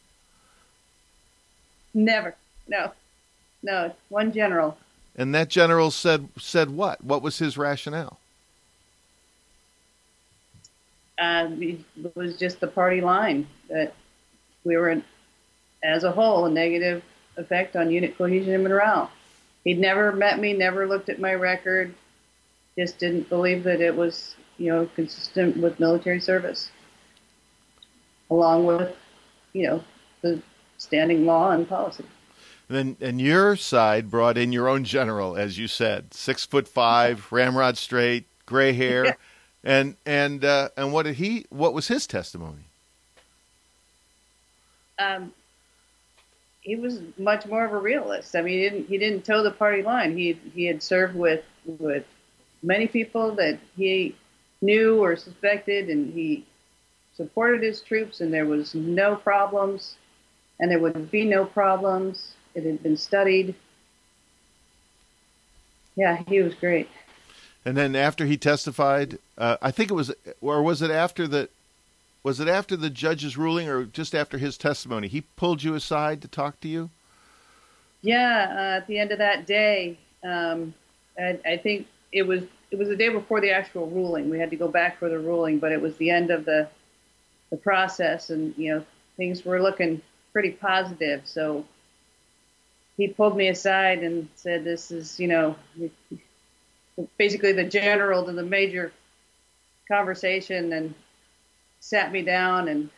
Never. 1.95 2.35
No. 2.69 2.93
No. 3.63 3.95
One 4.09 4.33
general. 4.33 4.77
And 5.15 5.35
that 5.35 5.49
general 5.49 5.91
said 5.91 6.29
said 6.39 6.71
what? 6.71 7.03
What 7.03 7.23
was 7.23 7.39
his 7.39 7.57
rationale? 7.57 8.19
uh, 11.19 11.49
it 11.61 11.81
was 12.15 12.37
just 12.37 12.61
the 12.61 12.67
party 12.67 13.01
line 13.01 13.47
that 13.69 13.95
we 14.65 14.77
were, 14.77 15.01
as 15.83 16.05
a 16.05 16.13
whole, 16.13 16.47
a 16.47 16.51
negative 16.51 17.03
effect 17.37 17.77
on 17.77 17.91
unit 17.91 18.17
cohesion 18.17 18.55
and 18.55 18.65
morale. 18.65 19.11
He'd 19.65 19.79
never 19.79 20.13
met 20.13 20.39
me, 20.39 20.53
never 20.53 20.87
looked 20.87 21.09
at 21.09 21.19
my 21.19 21.35
record, 21.35 21.95
just 22.79 22.99
didn't 22.99 23.29
believe 23.29 23.65
that 23.65 23.81
it 23.81 23.95
was, 23.95 24.37
you 24.59 24.73
know, 24.73 24.89
consistent 24.95 25.57
with 25.57 25.79
military 25.81 26.21
service, 26.21 26.71
along 28.31 28.67
with, 28.67 28.95
you 29.53 29.67
know, 29.67 29.85
the 30.23 30.41
standing 30.79 31.27
law 31.27 31.51
and 31.51 31.69
policy. 31.69 32.05
Then 32.69 32.97
and 33.01 33.21
your 33.21 33.55
side 33.55 34.11
brought 34.11 34.37
in 34.37 34.53
your 34.53 34.69
own 34.69 34.85
general, 34.85 35.37
as 35.37 35.57
you 35.57 35.69
said, 35.69 36.13
six 36.13 36.45
foot 36.45 36.67
five, 36.67 37.27
ramrod 37.31 37.79
straight, 37.79 38.25
gray 38.45 38.73
hair, 38.73 39.17
and 39.63 39.97
and 40.05 40.45
uh, 40.45 40.71
and 40.77 40.93
what 40.93 41.05
did 41.05 41.17
he? 41.17 41.47
What 41.51 41.75
was 41.75 41.89
his 41.89 42.07
testimony? 42.07 42.65
Um, 44.99 45.33
he 46.61 46.75
was 46.75 47.01
much 47.17 47.47
more 47.47 47.65
of 47.65 47.73
a 47.73 47.79
realist. 47.79 48.35
I 48.35 48.43
mean, 48.43 48.55
he 48.55 48.69
didn't 48.69 48.89
he 48.89 48.99
didn't 48.99 49.25
toe 49.25 49.45
the 49.45 49.53
party 49.53 49.83
line. 49.83 50.17
He 50.17 50.37
he 50.53 50.65
had 50.65 50.83
served 50.83 51.15
with 51.15 51.45
with 51.65 52.05
many 52.63 52.89
people 52.89 53.37
that 53.37 53.61
he 53.77 54.17
knew 54.67 55.03
or 55.03 55.17
suspected, 55.17 55.89
and 55.89 56.13
he 56.13 56.45
supported 57.17 57.63
his 57.63 57.81
troops, 57.81 58.21
and 58.21 58.31
there 58.33 58.45
was 58.45 58.75
no 58.75 59.17
problems, 59.17 59.97
and 60.59 60.71
there 60.71 60.81
would 60.81 61.11
be 61.11 61.25
no 61.25 61.45
problems 61.45 62.33
it 62.55 62.65
had 62.65 62.83
been 62.83 62.97
studied. 62.97 63.55
Yeah, 65.95 66.23
he 66.29 66.43
was 66.43 66.55
great. 66.55 66.89
And 67.65 67.77
then 67.77 67.97
after 67.97 68.27
he 68.27 68.37
testified, 68.37 69.19
uh, 69.39 69.57
I 69.61 69.71
think 69.71 69.91
it 69.91 69.95
was, 69.95 70.13
or 70.41 70.63
was 70.63 70.83
it 70.83 70.91
after 70.91 71.27
the, 71.27 71.49
was 72.23 72.39
it 72.39 72.49
after 72.49 72.77
the 72.77 72.91
judge's 72.91 73.37
ruling, 73.37 73.69
or 73.69 73.85
just 73.85 74.15
after 74.15 74.39
his 74.39 74.59
testimony? 74.59 75.09
He 75.09 75.23
pulled 75.37 75.63
you 75.63 75.75
aside 75.75 76.21
to 76.23 76.29
talk 76.29 76.61
to 76.61 76.69
you. 76.69 76.91
Yeah, 78.03 78.55
uh, 78.57 78.77
at 78.79 78.87
the 78.87 78.99
end 78.99 79.11
of 79.11 79.19
that 79.19 79.47
day, 79.47 79.99
um, 80.23 80.75
I, 81.19 81.39
I 81.45 81.57
think 81.57 81.87
it 82.13 82.23
was 82.23 82.43
it 82.71 82.79
was 82.79 82.89
the 82.89 82.97
day 82.97 83.09
before 83.09 83.41
the 83.41 83.51
actual 83.51 83.89
ruling. 83.89 84.29
We 84.29 84.39
had 84.39 84.51
to 84.51 84.57
go 84.57 84.69
back 84.69 84.99
for 84.99 85.09
the 85.09 85.19
ruling, 85.19 85.59
but 85.59 85.73
it 85.73 85.81
was 85.81 85.97
the 85.97 86.11
end 86.11 86.31
of 86.31 86.45
the 86.45 86.69
the 87.51 87.57
process, 87.57 88.31
and 88.31 88.55
you 88.57 88.75
know 88.75 88.85
things 89.17 89.45
were 89.45 89.63
looking 89.63 90.03
pretty 90.33 90.51
positive. 90.51 91.23
So 91.25 91.65
he 92.97 93.09
pulled 93.09 93.37
me 93.37 93.49
aside 93.49 93.99
and 94.03 94.29
said, 94.35 94.65
"This 94.65 94.91
is, 94.91 95.21
you 95.21 95.29
know, 95.29 95.57
basically 97.19 97.53
the 97.53 97.65
general 97.65 98.25
to 98.25 98.33
the 98.33 98.43
major 98.43 98.93
conversation," 99.89 100.73
and 100.73 100.95
sat 101.81 102.11
me 102.11 102.23
down 102.23 102.69
and 102.69 102.91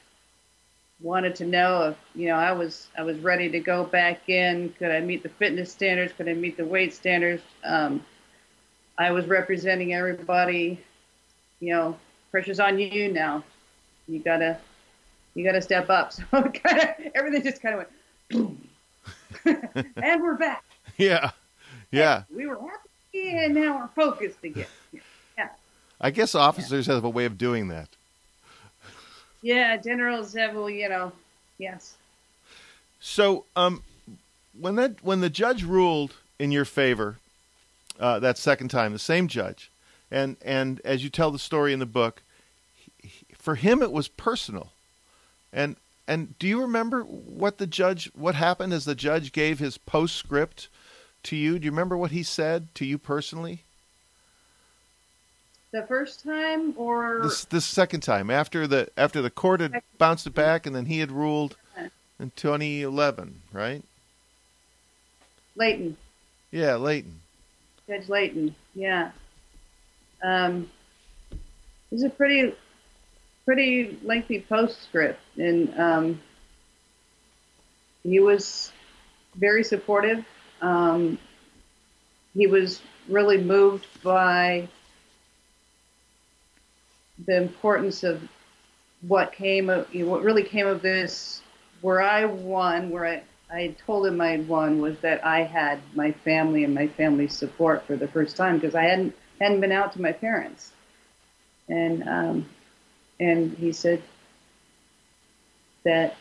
wanted 1.00 1.34
to 1.36 1.44
know 1.44 1.90
if, 1.90 1.96
you 2.14 2.28
know, 2.28 2.34
I 2.36 2.52
was 2.52 2.88
I 2.96 3.02
was 3.02 3.18
ready 3.18 3.48
to 3.50 3.60
go 3.60 3.84
back 3.84 4.28
in. 4.28 4.72
Could 4.78 4.90
I 4.90 5.00
meet 5.00 5.22
the 5.22 5.28
fitness 5.28 5.70
standards? 5.70 6.12
Could 6.12 6.28
I 6.28 6.34
meet 6.34 6.56
the 6.56 6.64
weight 6.64 6.94
standards? 6.94 7.42
Um, 7.64 8.04
I 8.98 9.12
was 9.12 9.26
representing 9.26 9.94
everybody. 9.94 10.80
You 11.60 11.74
know, 11.74 11.96
pressure's 12.30 12.60
on 12.60 12.78
you 12.78 13.12
now. 13.12 13.44
You 14.06 14.18
gotta 14.18 14.58
you 15.34 15.44
gotta 15.44 15.62
step 15.62 15.88
up. 15.88 16.12
So 16.30 16.42
kind 16.42 16.80
of 16.80 16.88
everything 17.14 17.42
just 17.42 17.62
kind 17.62 17.74
of 17.74 17.78
went. 17.78 17.90
Boom 18.30 18.68
and 19.44 20.22
we're 20.22 20.34
back. 20.34 20.64
Yeah, 20.96 21.30
yeah. 21.90 22.24
we 22.34 22.46
were 22.46 22.56
happy, 22.56 23.30
and 23.36 23.54
now 23.54 23.78
we're 23.78 24.04
focused 24.04 24.42
again. 24.42 24.66
Yeah. 25.36 25.48
I 26.00 26.10
guess 26.10 26.34
officers 26.34 26.86
yeah. 26.86 26.94
have 26.94 27.04
a 27.04 27.10
way 27.10 27.24
of 27.24 27.38
doing 27.38 27.68
that. 27.68 27.88
Yeah, 29.42 29.76
generals 29.76 30.34
have, 30.34 30.54
well, 30.54 30.68
you 30.68 30.88
know, 30.88 31.12
yes. 31.58 31.96
So, 33.00 33.44
um, 33.54 33.82
when 34.58 34.74
that 34.76 35.02
when 35.04 35.20
the 35.20 35.30
judge 35.30 35.62
ruled 35.62 36.14
in 36.38 36.50
your 36.50 36.64
favor, 36.64 37.18
uh, 37.98 38.18
that 38.20 38.38
second 38.38 38.68
time, 38.68 38.92
the 38.92 38.98
same 38.98 39.28
judge, 39.28 39.70
and 40.10 40.36
and 40.42 40.80
as 40.84 41.02
you 41.04 41.10
tell 41.10 41.30
the 41.30 41.38
story 41.38 41.72
in 41.72 41.78
the 41.78 41.86
book, 41.86 42.22
he, 42.98 43.26
for 43.36 43.54
him 43.54 43.82
it 43.82 43.92
was 43.92 44.08
personal, 44.08 44.72
and 45.52 45.76
and 46.06 46.38
do 46.38 46.48
you 46.48 46.60
remember 46.62 47.02
what 47.02 47.58
the 47.58 47.66
judge, 47.66 48.10
what 48.14 48.34
happened 48.34 48.72
as 48.72 48.86
the 48.86 48.94
judge 48.94 49.30
gave 49.30 49.58
his 49.58 49.76
postscript 49.76 50.68
to 51.24 51.36
you? 51.36 51.58
Do 51.58 51.66
you 51.66 51.70
remember 51.70 51.96
what 51.96 52.12
he 52.12 52.22
said 52.22 52.74
to 52.76 52.86
you 52.86 52.96
personally? 52.96 53.64
The 55.70 55.82
first 55.82 56.24
time, 56.24 56.72
or 56.78 57.20
this 57.22 57.44
this 57.44 57.66
second 57.66 58.00
time 58.00 58.30
after 58.30 58.66
the 58.66 58.88
after 58.96 59.20
the 59.20 59.28
court 59.28 59.60
had 59.60 59.82
bounced 59.98 60.26
it 60.26 60.34
back, 60.34 60.64
and 60.64 60.74
then 60.74 60.86
he 60.86 61.00
had 61.00 61.12
ruled 61.12 61.56
in 62.18 62.32
2011, 62.36 63.42
right? 63.52 63.82
Leighton. 65.56 65.96
Yeah, 66.50 66.76
Leighton. 66.76 67.20
Judge 67.88 68.08
Leighton. 68.08 68.54
Yeah. 68.74 69.10
Um, 70.22 70.70
it 71.32 71.38
was 71.94 72.02
a 72.02 72.10
pretty 72.10 72.54
pretty 73.46 73.98
lengthy 74.04 74.40
postscript, 74.40 75.20
and 75.38 75.72
um, 75.80 76.20
he 78.02 78.20
was 78.20 78.72
very 79.36 79.64
supportive. 79.64 80.22
Um, 80.60 81.18
he 82.34 82.46
was 82.46 82.82
really 83.08 83.38
moved 83.38 83.86
by 84.02 84.68
the 87.26 87.36
importance 87.38 88.04
of 88.04 88.20
what 89.00 89.32
came 89.32 89.70
of 89.70 89.86
what 89.94 90.22
really 90.22 90.42
came 90.42 90.66
of 90.66 90.82
this. 90.82 91.42
Where 91.80 92.02
I 92.02 92.24
won, 92.26 92.90
where 92.90 93.06
I 93.06 93.22
I 93.50 93.74
told 93.86 94.06
him 94.06 94.20
I 94.20 94.28
had 94.28 94.46
won, 94.46 94.80
was 94.80 94.98
that 95.00 95.24
I 95.24 95.42
had 95.42 95.80
my 95.94 96.12
family 96.12 96.64
and 96.64 96.74
my 96.74 96.86
family's 96.86 97.36
support 97.36 97.86
for 97.86 97.96
the 97.96 98.08
first 98.08 98.36
time 98.36 98.58
because 98.58 98.74
I 98.74 98.84
hadn't 98.84 99.14
hadn't 99.40 99.60
been 99.60 99.72
out 99.72 99.92
to 99.92 100.02
my 100.02 100.12
parents, 100.12 100.72
and 101.68 102.06
um, 102.08 102.48
and 103.18 103.56
he 103.56 103.72
said 103.72 104.02
that 105.84 106.16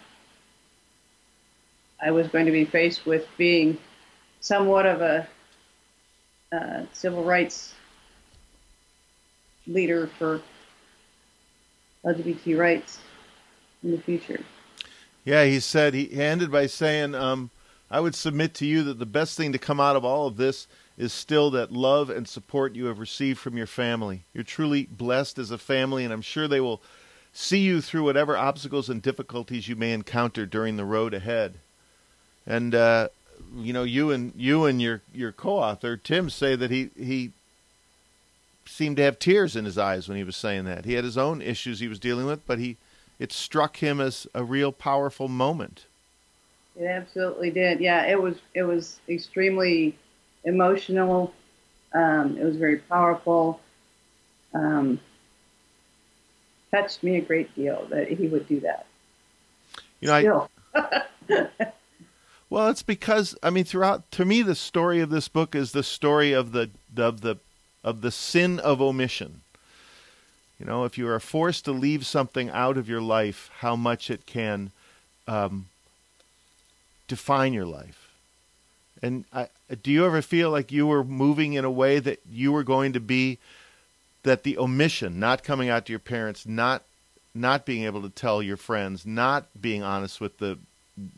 I 2.02 2.12
was 2.12 2.28
going 2.28 2.46
to 2.46 2.52
be 2.52 2.66
faced 2.66 3.06
with 3.06 3.28
being 3.38 3.78
somewhat 4.40 4.86
of 4.86 5.02
a 5.02 5.28
uh, 6.52 6.84
civil 6.94 7.24
rights 7.24 7.74
leader 9.66 10.10
for 10.18 10.42
LGBT 12.06 12.58
rights 12.58 13.00
in 13.84 13.92
the 13.92 13.98
future. 13.98 14.40
Yeah, 15.28 15.44
he 15.44 15.60
said 15.60 15.94
he 15.94 16.13
ended 16.13 16.52
by 16.52 16.68
saying, 16.68 17.13
um, 17.13 17.50
"I 17.92 18.00
would 18.00 18.16
submit 18.16 18.54
to 18.54 18.66
you 18.66 18.82
that 18.84 18.98
the 18.98 19.06
best 19.06 19.36
thing 19.36 19.52
to 19.52 19.58
come 19.58 19.78
out 19.78 19.98
of 19.98 20.06
all 20.06 20.26
of 20.26 20.38
this 20.38 20.68
is 20.98 21.12
still 21.12 21.52
that 21.52 21.70
love 21.70 22.10
and 22.10 22.26
support 22.26 22.76
you 22.76 22.86
have 22.86 22.98
received 22.98 23.38
from 23.38 23.58
your 23.58 23.68
family. 23.68 24.24
You're 24.34 24.46
truly 24.46 24.88
blessed 24.90 25.38
as 25.38 25.52
a 25.52 25.58
family, 25.58 26.06
and 26.06 26.13
I'm 26.13 26.22
sure 26.22 26.48
they 26.48 26.62
will 26.62 26.82
see 27.34 27.60
you 27.60 27.82
through 27.82 28.06
whatever 28.06 28.38
obstacles 28.38 28.90
and 28.90 29.02
difficulties 29.02 29.68
you 29.68 29.76
may 29.76 29.92
encounter 29.92 30.46
during 30.46 30.78
the 30.78 30.86
road 30.86 31.13
ahead. 31.13 31.56
And 32.46 32.74
uh, 32.74 33.10
you 33.54 33.74
know, 33.74 33.84
you 33.84 34.12
and 34.12 34.32
you 34.34 34.63
and 34.63 34.82
your 34.82 35.02
your 35.13 35.34
co-author 35.34 35.98
Tim 35.98 36.30
say 36.30 36.56
that 36.56 36.72
he 36.72 36.90
he 36.98 37.34
seemed 38.66 38.96
to 38.96 39.04
have 39.04 39.20
tears 39.20 39.58
in 39.58 39.66
his 39.66 39.78
eyes 39.78 40.08
when 40.08 40.18
he 40.18 40.24
was 40.24 40.38
saying 40.38 40.63
that. 40.63 40.86
He 40.86 40.94
had 40.94 41.04
his 41.04 41.18
own 41.18 41.42
issues 41.42 41.82
he 41.82 41.90
was 41.90 42.00
dealing 42.00 42.28
with, 42.28 42.48
but 42.48 42.60
he 42.60 42.78
it 43.19 43.32
struck 43.32 43.77
him 43.77 43.99
as 43.99 44.27
a 44.34 44.43
real 44.43 44.71
powerful 44.71 45.27
moment. 45.27 45.88
It 46.80 46.86
absolutely 46.86 47.51
did. 47.51 47.80
Yeah, 47.80 48.06
it 48.06 48.21
was 48.21 48.38
it 48.53 48.63
was 48.63 48.99
extremely 49.10 49.97
emotional. 50.43 51.34
Um, 51.93 52.38
it 52.38 52.43
was 52.43 52.56
very 52.56 52.77
powerful. 52.77 53.60
Um, 54.53 54.99
touched 56.71 57.03
me 57.03 57.17
a 57.17 57.21
great 57.21 57.53
deal 57.56 57.88
that 57.89 58.10
he 58.10 58.27
would 58.27 58.47
do 58.47 58.60
that. 58.60 58.86
You 59.99 60.08
know, 60.08 60.49
I, 60.75 61.03
well, 62.49 62.69
it's 62.69 62.84
because 62.84 63.36
I 63.41 63.49
mean, 63.49 63.63
throughout 63.63 64.12
to 64.12 64.25
me, 64.25 64.43
the 64.43 64.56
story 64.56 64.99
of 64.99 65.10
this 65.10 65.27
book 65.27 65.56
is 65.56 65.71
the 65.71 65.84
story 65.84 66.34
of 66.34 66.51
the 66.51 66.69
of 66.95 67.21
the 67.21 67.38
of 67.84 68.01
the 68.01 68.12
sin 68.12 68.60
of 68.60 68.82
omission. 68.82 69.41
You 70.60 70.65
know, 70.65 70.86
if 70.86 70.98
you 70.98 71.08
are 71.08 71.20
forced 71.20 71.65
to 71.65 71.72
leave 71.72 72.06
something 72.06 72.50
out 72.50 72.78
of 72.78 72.89
your 72.89 73.02
life, 73.02 73.52
how 73.60 73.76
much 73.76 74.10
it 74.10 74.26
can 74.26 74.72
um, 75.28 75.67
define 77.08 77.54
your 77.54 77.65
life. 77.65 78.10
And 79.02 79.26
I, 79.32 79.50
do 79.84 79.91
you 79.91 80.06
ever 80.06 80.22
feel 80.22 80.50
like 80.50 80.72
you 80.72 80.88
were 80.88 81.04
moving 81.04 81.54
in 81.54 81.63
a 81.63 81.72
way 81.72 82.00
that 82.00 82.20
you 82.30 82.52
were 82.52 82.63
going 82.63 82.93
to 82.93 83.00
be 83.00 83.38
that 84.24 84.43
the 84.43 84.58
omission, 84.58 85.20
not 85.20 85.43
coming 85.43 85.70
out 85.70 85.86
to 85.86 85.91
your 85.91 86.00
parents, 86.00 86.46
not 86.46 86.84
not 87.36 87.65
being 87.65 87.84
able 87.84 88.02
to 88.02 88.10
tell 88.10 88.41
your 88.41 88.58
friends, 88.58 89.06
not 89.06 89.46
being 89.60 89.84
honest 89.84 90.20
with 90.20 90.39
the 90.39 90.58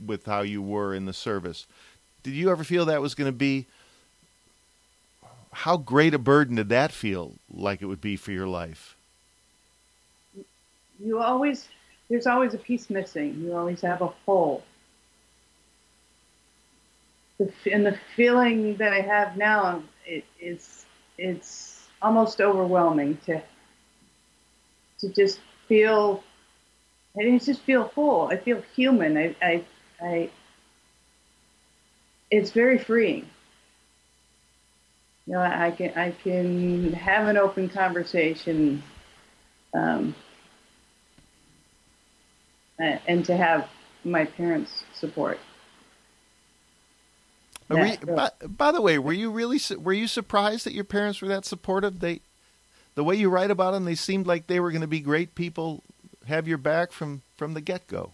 with 0.05 0.25
how 0.25 0.41
you 0.41 0.61
were 0.61 0.93
in 0.93 1.05
the 1.05 1.13
service. 1.13 1.65
Did 2.23 2.33
you 2.33 2.51
ever 2.51 2.65
feel 2.65 2.85
that 2.85 3.01
was 3.01 3.15
going 3.15 3.29
to 3.31 3.37
be 3.37 3.65
how 5.51 5.77
great 5.77 6.13
a 6.13 6.19
burden 6.19 6.57
did 6.57 6.69
that 6.69 6.91
feel 6.91 7.33
like 7.49 7.81
it 7.81 7.85
would 7.85 8.01
be 8.01 8.17
for 8.17 8.31
your 8.31 8.47
life? 8.47 8.95
You 10.99 11.19
always 11.19 11.67
there's 12.09 12.27
always 12.27 12.53
a 12.53 12.57
piece 12.57 12.89
missing. 12.89 13.41
You 13.41 13.55
always 13.55 13.81
have 13.81 14.01
a 14.01 14.07
hole. 14.25 14.63
The, 17.37 17.51
and 17.71 17.85
the 17.85 17.97
feeling 18.15 18.75
that 18.77 18.91
I 18.91 19.01
have 19.01 19.37
now, 19.37 19.83
it, 20.05 20.25
it's 20.39 20.85
it's 21.17 21.87
almost 22.01 22.41
overwhelming 22.41 23.17
to 23.25 23.41
to 24.99 25.09
just 25.09 25.39
feel. 25.67 26.23
I 27.17 27.37
just 27.37 27.61
feel 27.61 27.85
full. 27.89 28.27
I 28.27 28.37
feel 28.37 28.61
human. 28.75 29.17
I, 29.17 29.35
I, 29.41 29.63
I 30.01 30.29
it's 32.31 32.51
very 32.51 32.77
freeing. 32.77 33.27
You 35.25 35.33
know, 35.33 35.41
I 35.41 35.71
can 35.71 35.93
I 35.95 36.11
can 36.11 36.91
have 36.93 37.27
an 37.27 37.37
open 37.37 37.69
conversation, 37.69 38.81
um, 39.73 40.15
and 42.79 43.25
to 43.25 43.35
have 43.35 43.67
my 44.03 44.25
parents' 44.25 44.83
support. 44.93 45.39
You, 47.71 47.97
by, 48.15 48.31
by, 48.47 48.71
the 48.71 48.81
way, 48.81 48.97
were 48.97 49.13
you 49.13 49.29
really 49.29 49.59
were 49.77 49.93
you 49.93 50.07
surprised 50.07 50.65
that 50.65 50.73
your 50.73 50.85
parents 50.85 51.21
were 51.21 51.27
that 51.27 51.45
supportive? 51.45 51.99
They, 51.99 52.21
the 52.95 53.03
way 53.03 53.15
you 53.15 53.29
write 53.29 53.51
about 53.51 53.71
them, 53.71 53.85
they 53.85 53.93
seemed 53.93 54.25
like 54.25 54.47
they 54.47 54.59
were 54.59 54.71
going 54.71 54.81
to 54.81 54.87
be 54.87 55.01
great 55.01 55.35
people, 55.35 55.83
have 56.25 56.47
your 56.47 56.57
back 56.57 56.91
from 56.91 57.21
from 57.37 57.53
the 57.53 57.61
get 57.61 57.85
go. 57.85 58.13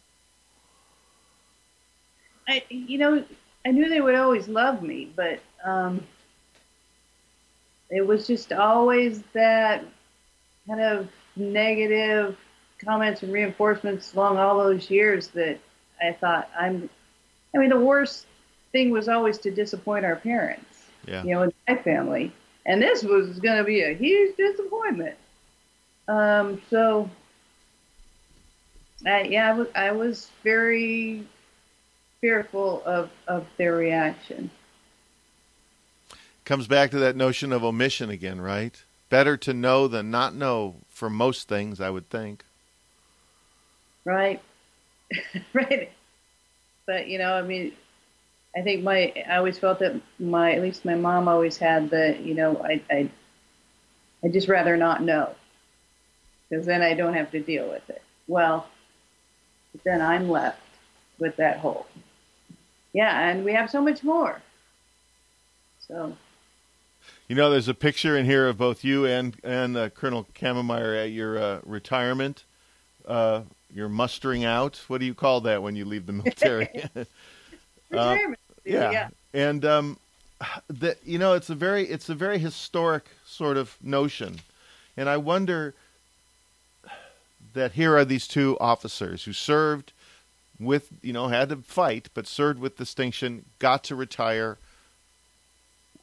I, 2.49 2.63
you 2.69 2.97
know, 2.97 3.23
I 3.65 3.71
knew 3.71 3.87
they 3.87 4.01
would 4.01 4.15
always 4.15 4.49
love 4.49 4.83
me, 4.83 5.09
but 5.15 5.39
um, 5.63 6.03
it 7.89 8.05
was 8.05 8.27
just 8.27 8.51
always 8.51 9.23
that 9.33 9.85
kind 10.67 10.81
of 10.81 11.07
negative 11.37 12.37
comments 12.83 13.23
and 13.23 13.31
reinforcements 13.31 14.13
along 14.13 14.37
all 14.37 14.57
those 14.57 14.89
years 14.89 15.29
that 15.29 15.59
I 16.01 16.13
thought 16.13 16.49
I'm. 16.57 16.89
I 17.53 17.57
mean, 17.57 17.69
the 17.69 17.79
worst 17.79 18.25
thing 18.71 18.91
was 18.91 19.07
always 19.07 19.37
to 19.39 19.51
disappoint 19.51 20.05
our 20.05 20.17
parents. 20.17 20.65
Yeah. 21.07 21.23
You 21.23 21.35
know, 21.35 21.43
in 21.43 21.53
my 21.67 21.77
family, 21.77 22.33
and 22.65 22.81
this 22.81 23.03
was 23.03 23.39
going 23.39 23.57
to 23.57 23.63
be 23.63 23.81
a 23.81 23.93
huge 23.93 24.35
disappointment. 24.35 25.15
Um, 26.07 26.61
so, 26.69 27.09
I, 29.05 29.23
yeah, 29.23 29.51
I 29.51 29.53
was, 29.53 29.67
I 29.75 29.91
was 29.91 30.31
very 30.43 31.25
fearful 32.21 32.81
of, 32.85 33.09
of 33.27 33.45
their 33.57 33.75
reaction. 33.75 34.49
Comes 36.43 36.67
back 36.67 36.91
to 36.91 36.99
that 36.99 37.15
notion 37.15 37.51
of 37.51 37.63
omission 37.63 38.09
again, 38.09 38.41
right? 38.41 38.83
Better 39.09 39.37
to 39.37 39.53
know 39.53 39.87
than 39.87 40.11
not 40.11 40.35
know 40.35 40.75
for 40.89 41.09
most 41.09 41.47
things, 41.47 41.79
I 41.79 41.89
would 41.89 42.09
think. 42.09 42.43
Right. 44.05 44.41
right. 45.53 45.91
But, 46.85 47.07
you 47.07 47.17
know, 47.17 47.33
I 47.33 47.41
mean, 47.41 47.73
I 48.55 48.61
think 48.61 48.83
my, 48.83 49.13
I 49.27 49.37
always 49.37 49.57
felt 49.57 49.79
that 49.79 49.99
my, 50.19 50.53
at 50.53 50.61
least 50.61 50.85
my 50.85 50.95
mom 50.95 51.27
always 51.27 51.57
had 51.57 51.89
the, 51.89 52.17
you 52.21 52.35
know, 52.35 52.57
I, 52.63 52.81
I, 52.89 53.09
I 54.23 54.27
just 54.29 54.47
rather 54.47 54.77
not 54.77 55.01
know 55.01 55.35
because 56.49 56.65
then 56.65 56.81
I 56.81 56.93
don't 56.93 57.15
have 57.15 57.31
to 57.31 57.39
deal 57.39 57.67
with 57.67 57.89
it. 57.89 58.01
Well, 58.27 58.67
then 59.83 60.01
I'm 60.01 60.29
left 60.29 60.59
with 61.19 61.35
that 61.37 61.57
hole 61.57 61.87
yeah, 62.95 63.29
and 63.29 63.43
we 63.43 63.51
have 63.51 63.69
so 63.69 63.81
much 63.81 64.03
more. 64.03 64.41
So. 65.85 66.15
You 67.27 67.35
know, 67.35 67.49
there's 67.49 67.67
a 67.67 67.73
picture 67.73 68.15
in 68.15 68.25
here 68.25 68.47
of 68.47 68.57
both 68.57 68.85
you 68.85 69.05
and 69.05 69.35
and 69.43 69.75
uh, 69.75 69.89
Colonel 69.89 70.25
Cammermeyer 70.33 71.03
at 71.03 71.11
your 71.11 71.37
uh, 71.37 71.59
retirement. 71.65 72.45
Uh, 73.05 73.41
you're 73.75 73.89
mustering 73.89 74.45
out. 74.45 74.81
What 74.87 74.99
do 75.01 75.05
you 75.05 75.13
call 75.13 75.41
that 75.41 75.61
when 75.61 75.75
you 75.75 75.83
leave 75.85 76.05
the 76.05 76.13
military? 76.13 76.69
retirement. 77.91 78.39
yeah. 78.63 78.91
yeah. 78.91 79.07
and 79.33 79.65
um, 79.65 79.99
that 80.69 80.97
you 81.05 81.19
know, 81.19 81.33
it's 81.33 81.49
a 81.49 81.55
very 81.55 81.83
it's 81.83 82.09
a 82.09 82.15
very 82.15 82.39
historic 82.39 83.05
sort 83.25 83.57
of 83.57 83.75
notion, 83.83 84.39
and 84.95 85.09
I 85.09 85.17
wonder 85.17 85.75
that 87.53 87.73
here 87.73 87.95
are 87.95 88.05
these 88.05 88.27
two 88.27 88.57
officers 88.59 89.25
who 89.25 89.33
served 89.33 89.91
with 90.57 90.89
you 91.01 91.11
know 91.11 91.27
had 91.27 91.49
to 91.49 91.57
fight 91.57 92.09
but 92.13 92.25
served 92.25 92.59
with 92.59 92.77
distinction 92.77 93.43
got 93.59 93.83
to 93.83 93.95
retire 93.95 94.57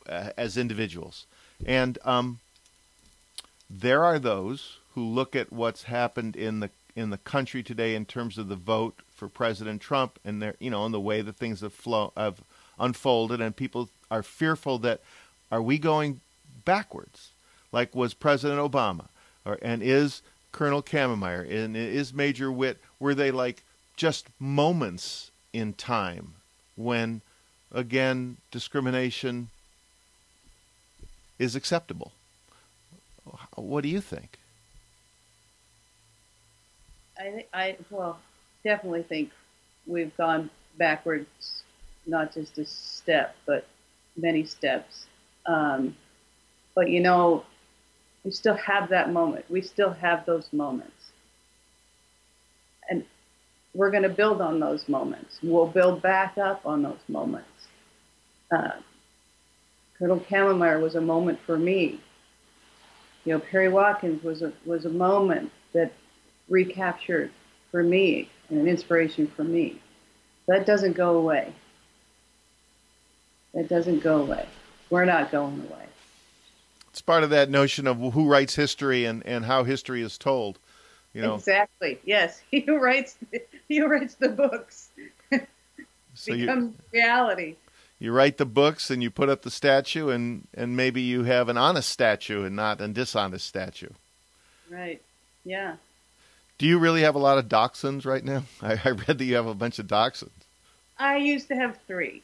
uh, 0.06 0.30
as 0.36 0.58
individuals 0.58 1.24
and 1.64 1.98
um, 2.04 2.38
there 3.70 4.04
are 4.04 4.18
those 4.18 4.78
who 4.94 5.02
look 5.02 5.34
at 5.34 5.50
what's 5.50 5.84
happened 5.84 6.36
in 6.36 6.60
the 6.60 6.70
in 6.94 7.10
the 7.10 7.18
country 7.18 7.62
today 7.62 7.94
in 7.94 8.04
terms 8.04 8.38
of 8.38 8.48
the 8.48 8.56
vote 8.56 9.00
for 9.14 9.28
President 9.28 9.80
Trump 9.80 10.18
and 10.24 10.42
their 10.42 10.54
you 10.58 10.70
know 10.70 10.84
and 10.84 10.94
the 10.94 11.00
way 11.00 11.22
that 11.22 11.36
things 11.36 11.60
have 11.60 11.72
flow 11.72 12.12
have 12.16 12.42
unfolded 12.78 13.40
and 13.40 13.54
people 13.56 13.88
are 14.10 14.22
fearful 14.22 14.78
that 14.78 15.00
are 15.50 15.62
we 15.62 15.78
going 15.78 16.20
backwards 16.64 17.30
like 17.70 17.94
was 17.94 18.14
President 18.14 18.60
Obama 18.60 19.06
or 19.44 19.58
and 19.62 19.82
is 19.82 20.22
Colonel 20.52 20.82
Cammermeyer 20.82 21.50
and 21.50 21.76
is 21.76 22.12
Major 22.12 22.52
Witt 22.52 22.78
were 22.98 23.14
they 23.14 23.30
like 23.30 23.62
just 23.96 24.26
moments 24.38 25.30
in 25.52 25.72
time 25.74 26.34
when, 26.76 27.20
again, 27.72 28.36
discrimination 28.50 29.48
is 31.38 31.54
acceptable. 31.54 32.12
What 33.54 33.82
do 33.82 33.88
you 33.88 34.00
think? 34.00 34.38
I, 37.18 37.44
I 37.52 37.76
well, 37.90 38.18
definitely 38.64 39.02
think 39.02 39.30
we've 39.86 40.16
gone 40.16 40.50
backwards, 40.78 41.62
not 42.06 42.32
just 42.32 42.58
a 42.58 42.64
step, 42.64 43.36
but 43.46 43.66
many 44.16 44.44
steps. 44.44 45.06
Um, 45.46 45.96
but 46.74 46.88
you 46.88 47.00
know, 47.00 47.44
we 48.24 48.30
still 48.30 48.56
have 48.56 48.88
that 48.90 49.12
moment. 49.12 49.44
We 49.50 49.62
still 49.62 49.92
have 49.92 50.24
those 50.26 50.52
moments. 50.52 51.12
And 52.88 53.04
we're 53.74 53.90
going 53.90 54.02
to 54.02 54.08
build 54.08 54.40
on 54.40 54.60
those 54.60 54.88
moments. 54.88 55.38
We'll 55.42 55.66
build 55.66 56.02
back 56.02 56.38
up 56.38 56.64
on 56.66 56.82
those 56.82 57.00
moments. 57.08 57.48
Uh, 58.50 58.72
Colonel 59.98 60.20
Cammermeyer 60.20 60.80
was 60.80 60.94
a 60.94 61.00
moment 61.00 61.38
for 61.46 61.58
me. 61.58 62.00
You 63.24 63.34
know, 63.34 63.40
Perry 63.40 63.68
Watkins 63.68 64.22
was 64.24 64.42
a 64.42 64.52
was 64.66 64.84
a 64.84 64.90
moment 64.90 65.50
that 65.74 65.92
recaptured 66.52 67.30
for 67.70 67.82
me 67.82 68.28
and 68.48 68.60
an 68.60 68.68
inspiration 68.68 69.26
for 69.26 69.42
me. 69.42 69.80
That 70.46 70.66
doesn't 70.66 70.92
go 70.92 71.16
away. 71.16 71.52
That 73.54 73.68
doesn't 73.68 74.00
go 74.00 74.20
away. 74.20 74.46
We're 74.90 75.06
not 75.06 75.32
going 75.32 75.60
away. 75.68 75.86
It's 76.90 77.00
part 77.00 77.24
of 77.24 77.30
that 77.30 77.48
notion 77.48 77.86
of 77.86 77.96
who 78.12 78.28
writes 78.28 78.54
history 78.54 79.06
and, 79.06 79.26
and 79.26 79.46
how 79.46 79.64
history 79.64 80.02
is 80.02 80.18
told. 80.18 80.58
You 81.14 81.22
know 81.22 81.34
exactly. 81.34 81.98
Yes, 82.04 82.42
he 82.50 82.60
who 82.60 82.78
writes 82.78 83.16
he 83.68 83.78
who 83.78 83.86
writes 83.86 84.14
the 84.14 84.28
books 84.28 84.90
so 86.14 86.34
becomes 86.34 86.74
you, 86.74 87.00
reality. 87.00 87.56
You 87.98 88.12
write 88.12 88.38
the 88.38 88.46
books 88.46 88.90
and 88.90 89.02
you 89.02 89.10
put 89.10 89.28
up 89.28 89.42
the 89.42 89.50
statue, 89.50 90.08
and 90.08 90.46
and 90.54 90.76
maybe 90.76 91.02
you 91.02 91.24
have 91.24 91.48
an 91.48 91.58
honest 91.58 91.90
statue 91.90 92.44
and 92.44 92.56
not 92.56 92.80
a 92.80 92.88
dishonest 92.88 93.46
statue. 93.46 93.90
Right. 94.70 95.02
Yeah. 95.44 95.76
Do 96.62 96.68
you 96.68 96.78
really 96.78 97.02
have 97.02 97.16
a 97.16 97.18
lot 97.18 97.38
of 97.38 97.48
dachshunds 97.48 98.06
right 98.06 98.24
now? 98.24 98.44
I, 98.62 98.80
I 98.84 98.90
read 98.90 99.18
that 99.18 99.24
you 99.24 99.34
have 99.34 99.48
a 99.48 99.54
bunch 99.54 99.80
of 99.80 99.88
dachshunds. 99.88 100.30
I 100.96 101.16
used 101.16 101.48
to 101.48 101.56
have 101.56 101.76
three. 101.88 102.22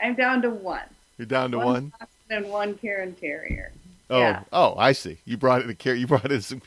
I'm 0.00 0.14
down 0.14 0.42
to 0.42 0.50
one. 0.50 0.84
You're 1.18 1.26
down 1.26 1.50
to 1.50 1.58
one. 1.58 1.66
one? 1.66 1.92
And 2.30 2.48
one 2.50 2.74
Cairn 2.76 3.16
Terrier. 3.16 3.72
Oh, 4.10 4.20
yeah. 4.20 4.44
oh, 4.52 4.76
I 4.78 4.92
see. 4.92 5.18
You 5.24 5.36
brought 5.36 5.62
it 5.62 5.70
a 5.70 5.74
care. 5.74 5.96
You 5.96 6.06
brought 6.06 6.30
in 6.30 6.40
some 6.40 6.62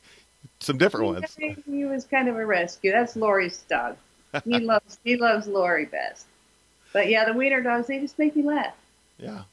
some 0.60 0.78
different 0.78 1.05
ones. 1.05 1.38
He 1.66 1.86
was 1.86 2.03
kind 2.03 2.28
of 2.28 2.36
a 2.36 2.45
rescue. 2.45 2.91
That's 2.91 3.16
Lori's 3.16 3.60
dog. 3.70 3.95
He 4.43 4.60
loves 4.60 4.99
he 5.05 5.16
loves 5.16 5.47
Lori 5.47 5.86
best. 5.86 6.26
But 6.91 7.08
yeah, 7.08 7.24
the 7.24 7.32
wiener 7.32 7.62
dogs 7.62 7.88
they 7.88 7.99
just 7.99 8.20
make 8.20 8.36
me 8.36 8.43
laugh. 8.43 8.76
Yeah. 9.18 9.43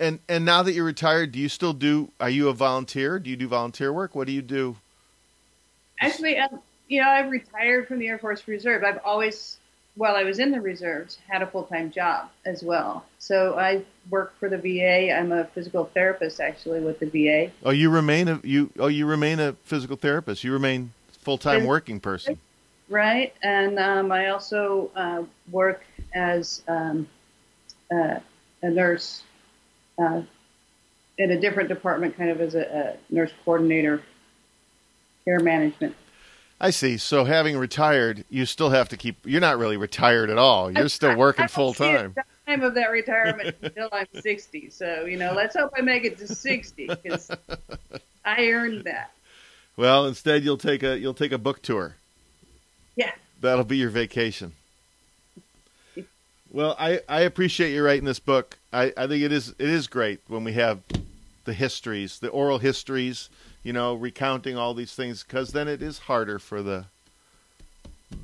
And 0.00 0.18
and 0.28 0.44
now 0.44 0.64
that 0.64 0.72
you're 0.72 0.84
retired, 0.84 1.30
do 1.30 1.38
you 1.38 1.48
still 1.48 1.74
do? 1.74 2.10
Are 2.18 2.28
you 2.30 2.48
a 2.48 2.52
volunteer? 2.52 3.20
Do 3.20 3.30
you 3.30 3.36
do 3.36 3.46
volunteer 3.46 3.92
work? 3.92 4.16
What 4.16 4.26
do 4.26 4.32
you 4.32 4.42
do? 4.42 4.78
Actually, 6.00 6.38
um, 6.38 6.60
you 6.88 7.02
know, 7.02 7.08
I've 7.08 7.30
retired 7.30 7.88
from 7.88 7.98
the 7.98 8.08
Air 8.08 8.18
Force 8.18 8.46
Reserve. 8.46 8.84
I've 8.84 9.00
always 9.04 9.58
while 9.96 10.14
I 10.14 10.24
was 10.24 10.38
in 10.38 10.50
the 10.50 10.60
reserves, 10.60 11.18
had 11.26 11.42
a 11.42 11.46
full 11.46 11.64
time 11.64 11.90
job 11.90 12.28
as 12.44 12.62
well. 12.62 13.04
So 13.18 13.58
I 13.58 13.82
work 14.10 14.38
for 14.38 14.48
the 14.48 14.58
VA. 14.58 15.10
I'm 15.12 15.32
a 15.32 15.46
physical 15.46 15.86
therapist 15.86 16.38
actually 16.38 16.80
with 16.80 17.00
the 17.00 17.06
VA. 17.06 17.50
Oh, 17.64 17.70
you 17.70 17.90
remain 17.90 18.28
a 18.28 18.40
you 18.44 18.70
oh 18.78 18.86
you 18.86 19.06
remain 19.06 19.40
a 19.40 19.54
physical 19.64 19.96
therapist. 19.96 20.44
You 20.44 20.52
remain 20.52 20.92
full 21.20 21.38
time 21.38 21.64
working 21.64 21.98
person. 21.98 22.38
Right, 22.88 23.34
and 23.42 23.80
um, 23.80 24.12
I 24.12 24.28
also 24.28 24.92
uh, 24.94 25.24
work 25.50 25.84
as 26.14 26.62
um, 26.68 27.08
uh, 27.90 28.20
a 28.62 28.70
nurse 28.70 29.24
uh, 29.98 30.22
in 31.18 31.32
a 31.32 31.40
different 31.40 31.68
department, 31.68 32.16
kind 32.16 32.30
of 32.30 32.40
as 32.40 32.54
a, 32.54 32.60
a 33.10 33.12
nurse 33.12 33.32
coordinator, 33.44 34.02
care 35.26 35.40
management. 35.40 35.94
I 36.58 36.70
see. 36.70 36.96
So 36.96 37.24
having 37.24 37.58
retired, 37.58 38.24
you 38.30 38.46
still 38.46 38.70
have 38.70 38.88
to 38.88 38.96
keep. 38.96 39.16
You're 39.26 39.42
not 39.42 39.58
really 39.58 39.76
retired 39.76 40.30
at 40.30 40.38
all. 40.38 40.70
You're 40.70 40.88
still 40.88 41.14
working 41.16 41.48
full 41.48 41.74
time. 41.74 42.14
Time 42.46 42.62
of 42.62 42.74
that 42.74 42.90
retirement 42.90 43.56
until 43.60 43.88
I'm 43.92 44.06
60. 44.18 44.70
So 44.70 45.04
you 45.04 45.18
know, 45.18 45.34
let's 45.34 45.54
hope 45.54 45.72
I 45.76 45.82
make 45.82 46.04
it 46.04 46.16
to 46.18 46.28
60 46.28 46.86
because 46.86 47.30
I 48.24 48.46
earned 48.46 48.84
that. 48.84 49.12
Well, 49.76 50.06
instead 50.06 50.44
you'll 50.44 50.56
take 50.56 50.82
a 50.82 50.98
you'll 50.98 51.12
take 51.12 51.32
a 51.32 51.38
book 51.38 51.60
tour. 51.60 51.96
Yeah. 52.94 53.12
That'll 53.42 53.64
be 53.64 53.76
your 53.76 53.90
vacation. 53.90 54.52
Well, 56.50 56.74
I, 56.78 57.00
I 57.06 57.20
appreciate 57.22 57.74
you 57.74 57.84
writing 57.84 58.06
this 58.06 58.20
book. 58.20 58.58
I, 58.72 58.92
I 58.96 59.06
think 59.06 59.22
it 59.22 59.32
is 59.32 59.50
it 59.50 59.68
is 59.68 59.88
great 59.88 60.20
when 60.26 60.42
we 60.42 60.54
have 60.54 60.80
the 61.44 61.52
histories, 61.52 62.18
the 62.18 62.28
oral 62.28 62.58
histories, 62.58 63.28
you 63.66 63.72
know, 63.72 63.94
recounting 63.94 64.56
all 64.56 64.74
these 64.74 64.94
things, 64.94 65.24
because 65.24 65.50
then 65.50 65.66
it 65.66 65.82
is 65.82 65.98
harder 65.98 66.38
for 66.38 66.62
the 66.62 66.84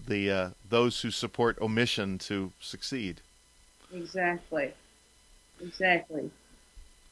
the 0.07 0.31
uh, 0.31 0.51
those 0.71 1.01
who 1.01 1.11
support 1.11 1.61
omission 1.61 2.17
to 2.17 2.53
succeed. 2.61 3.21
Exactly. 3.93 4.71
Exactly. 5.61 6.31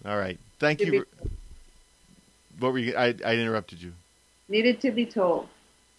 All 0.06 0.16
right. 0.16 0.38
Thank 0.60 0.78
To 0.78 0.84
you. 0.86 0.90
be- 0.92 1.30
What 2.60 2.72
were 2.72 2.78
you? 2.78 2.94
I 2.96 3.16
I 3.26 3.34
interrupted 3.34 3.82
you. 3.82 3.94
Needed 4.48 4.80
to 4.82 4.92
be 4.92 5.06
told. 5.06 5.48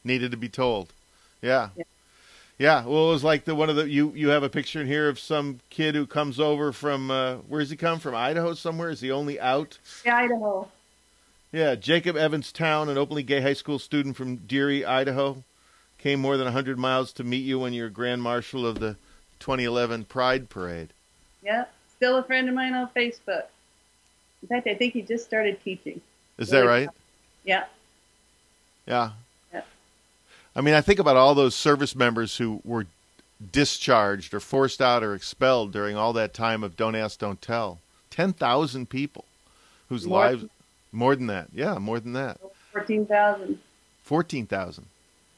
Needed 0.05 0.32
to 0.32 0.38
be 0.38 0.47
told. 0.47 0.93
Yeah. 1.41 1.69
Yeah. 1.75 1.84
Yeah. 2.57 2.86
Well, 2.86 3.09
it 3.09 3.13
was 3.13 3.25
like 3.25 3.43
the 3.43 3.55
one 3.55 3.69
of 3.69 3.75
the 3.75 3.89
you 3.89 4.13
you 4.15 4.29
have 4.29 4.43
a 4.43 4.49
picture 4.49 4.79
in 4.79 4.88
here 4.88 5.09
of 5.09 5.19
some 5.19 5.59
kid 5.69 5.95
who 5.95 6.07
comes 6.07 6.39
over 6.39 6.71
from 6.71 7.11
uh, 7.11 7.36
where's 7.49 7.69
he 7.71 7.75
come 7.75 7.99
from? 7.99 8.15
Idaho 8.15 8.53
somewhere? 8.53 8.89
Is 8.89 9.01
he 9.01 9.11
only 9.11 9.38
out? 9.38 9.77
Yeah, 10.05 10.15
Idaho. 10.15 10.69
Yeah, 11.52 11.76
Jacob 11.76 12.16
Evans 12.16 12.52
Town, 12.52 12.88
an 12.89 12.97
openly 12.97 13.24
gay 13.24 13.41
high 13.41 13.54
school 13.54 13.78
student 13.80 14.16
from 14.16 14.38
Deary, 14.38 14.86
Idaho, 14.86 15.43
came 15.97 16.20
more 16.22 16.38
than 16.38 16.45
100 16.45 16.80
miles 16.80 17.12
to 17.14 17.24
meet 17.24 17.43
you 17.43 17.60
when 17.60 17.74
you 17.74 17.84
were 17.84 17.89
Grand 17.89 18.22
Marshal 18.24 18.66
of 18.66 18.80
the 18.80 18.95
2011 19.39 20.06
Pride 20.06 20.49
Parade. 20.49 20.89
Yep. 21.43 21.74
Still 21.97 22.18
a 22.18 22.24
friend 22.24 22.47
of 22.47 22.56
mine 22.56 22.74
on 22.74 22.88
Facebook. 22.95 23.43
In 24.41 24.47
fact, 24.47 24.66
I 24.68 24.76
think 24.76 24.93
he 24.93 25.02
just 25.02 25.26
started 25.26 25.62
teaching. 25.64 26.02
Is 26.38 26.49
that 26.49 26.60
Really? 26.62 26.86
right? 26.88 26.89
Yeah. 27.43 27.66
Yeah. 28.88 29.12
Yeah. 29.54 29.62
I 30.56 30.62
mean, 30.62 30.74
I 30.74 30.82
think 30.82 30.99
about 30.99 31.18
all 31.18 31.36
those 31.36 31.54
service 31.54 31.95
members 31.95 32.38
who 32.38 32.62
were 32.64 32.88
discharged 33.52 34.34
or 34.34 34.39
forced 34.39 34.82
out 34.82 35.04
or 35.04 35.14
expelled 35.14 35.72
during 35.74 35.95
all 35.97 36.14
that 36.14 36.34
time 36.34 36.64
of 36.64 36.78
Don't 36.78 36.95
Ask, 36.95 37.20
Don't 37.20 37.41
Tell. 37.41 37.80
10,000 38.10 38.89
people 38.89 39.26
whose 39.89 40.06
More 40.08 40.20
lives, 40.20 40.45
more 40.91 41.15
than 41.15 41.27
that. 41.27 41.47
Yeah, 41.53 41.77
more 41.77 41.99
than 41.99 42.13
that. 42.13 42.39
14,000. 42.73 43.59
14,000. 44.03 44.85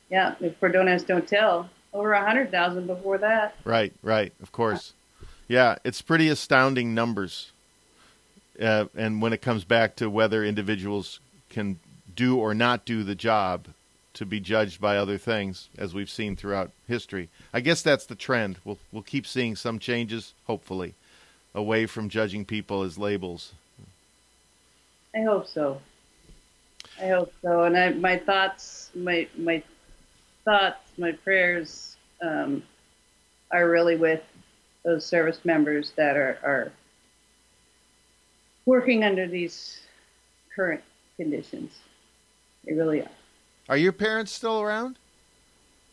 Yeah. 0.09 0.35
For 0.59 0.69
Don't 0.69 0.87
Ask, 0.87 1.07
Don't 1.07 1.27
Tell. 1.27 1.69
Over 1.93 2.11
100,000 2.11 2.87
before 2.87 3.19
that. 3.19 3.55
Right, 3.63 3.93
right, 4.01 4.33
of 4.41 4.51
course. 4.51 4.93
Yeah, 5.47 5.75
it's 5.83 6.01
pretty 6.01 6.29
astounding 6.29 6.93
numbers. 6.95 7.51
Uh, 8.59 8.85
and 8.95 9.21
when 9.21 9.33
it 9.33 9.41
comes 9.41 9.63
back 9.63 9.95
to 9.97 10.09
whether 10.09 10.43
individuals 10.43 11.19
can 11.49 11.79
do 12.15 12.37
or 12.37 12.53
not 12.53 12.85
do 12.85 13.03
the 13.03 13.15
job 13.15 13.67
to 14.13 14.25
be 14.25 14.39
judged 14.39 14.79
by 14.79 14.97
other 14.97 15.17
things, 15.17 15.69
as 15.77 15.93
we've 15.93 16.09
seen 16.09 16.35
throughout 16.35 16.71
history, 16.87 17.29
I 17.51 17.61
guess 17.61 17.81
that's 17.81 18.05
the 18.05 18.15
trend. 18.15 18.57
We'll 18.63 18.77
we'll 18.91 19.03
keep 19.03 19.25
seeing 19.25 19.55
some 19.55 19.79
changes, 19.79 20.33
hopefully, 20.45 20.93
away 21.55 21.87
from 21.87 22.09
judging 22.09 22.45
people 22.45 22.83
as 22.83 22.97
labels. 22.97 23.53
I 25.15 25.21
hope 25.21 25.47
so. 25.47 25.79
I 27.01 27.07
hope 27.07 27.33
so. 27.41 27.63
And 27.63 27.77
I, 27.77 27.89
my 27.91 28.17
thoughts, 28.17 28.89
my 28.95 29.27
my 29.37 29.63
thoughts, 30.45 30.79
my 30.97 31.11
prayers 31.11 31.97
um, 32.21 32.63
are 33.51 33.69
really 33.69 33.95
with 33.95 34.21
those 34.83 35.05
service 35.05 35.39
members 35.45 35.91
that 35.95 36.17
are, 36.17 36.37
are 36.43 36.71
working 38.65 39.03
under 39.03 39.27
these 39.27 39.79
current 40.55 40.81
conditions. 41.17 41.71
They 42.65 42.73
really 42.73 43.01
are. 43.01 43.11
Are 43.69 43.77
your 43.77 43.93
parents 43.93 44.31
still 44.31 44.61
around? 44.61 44.97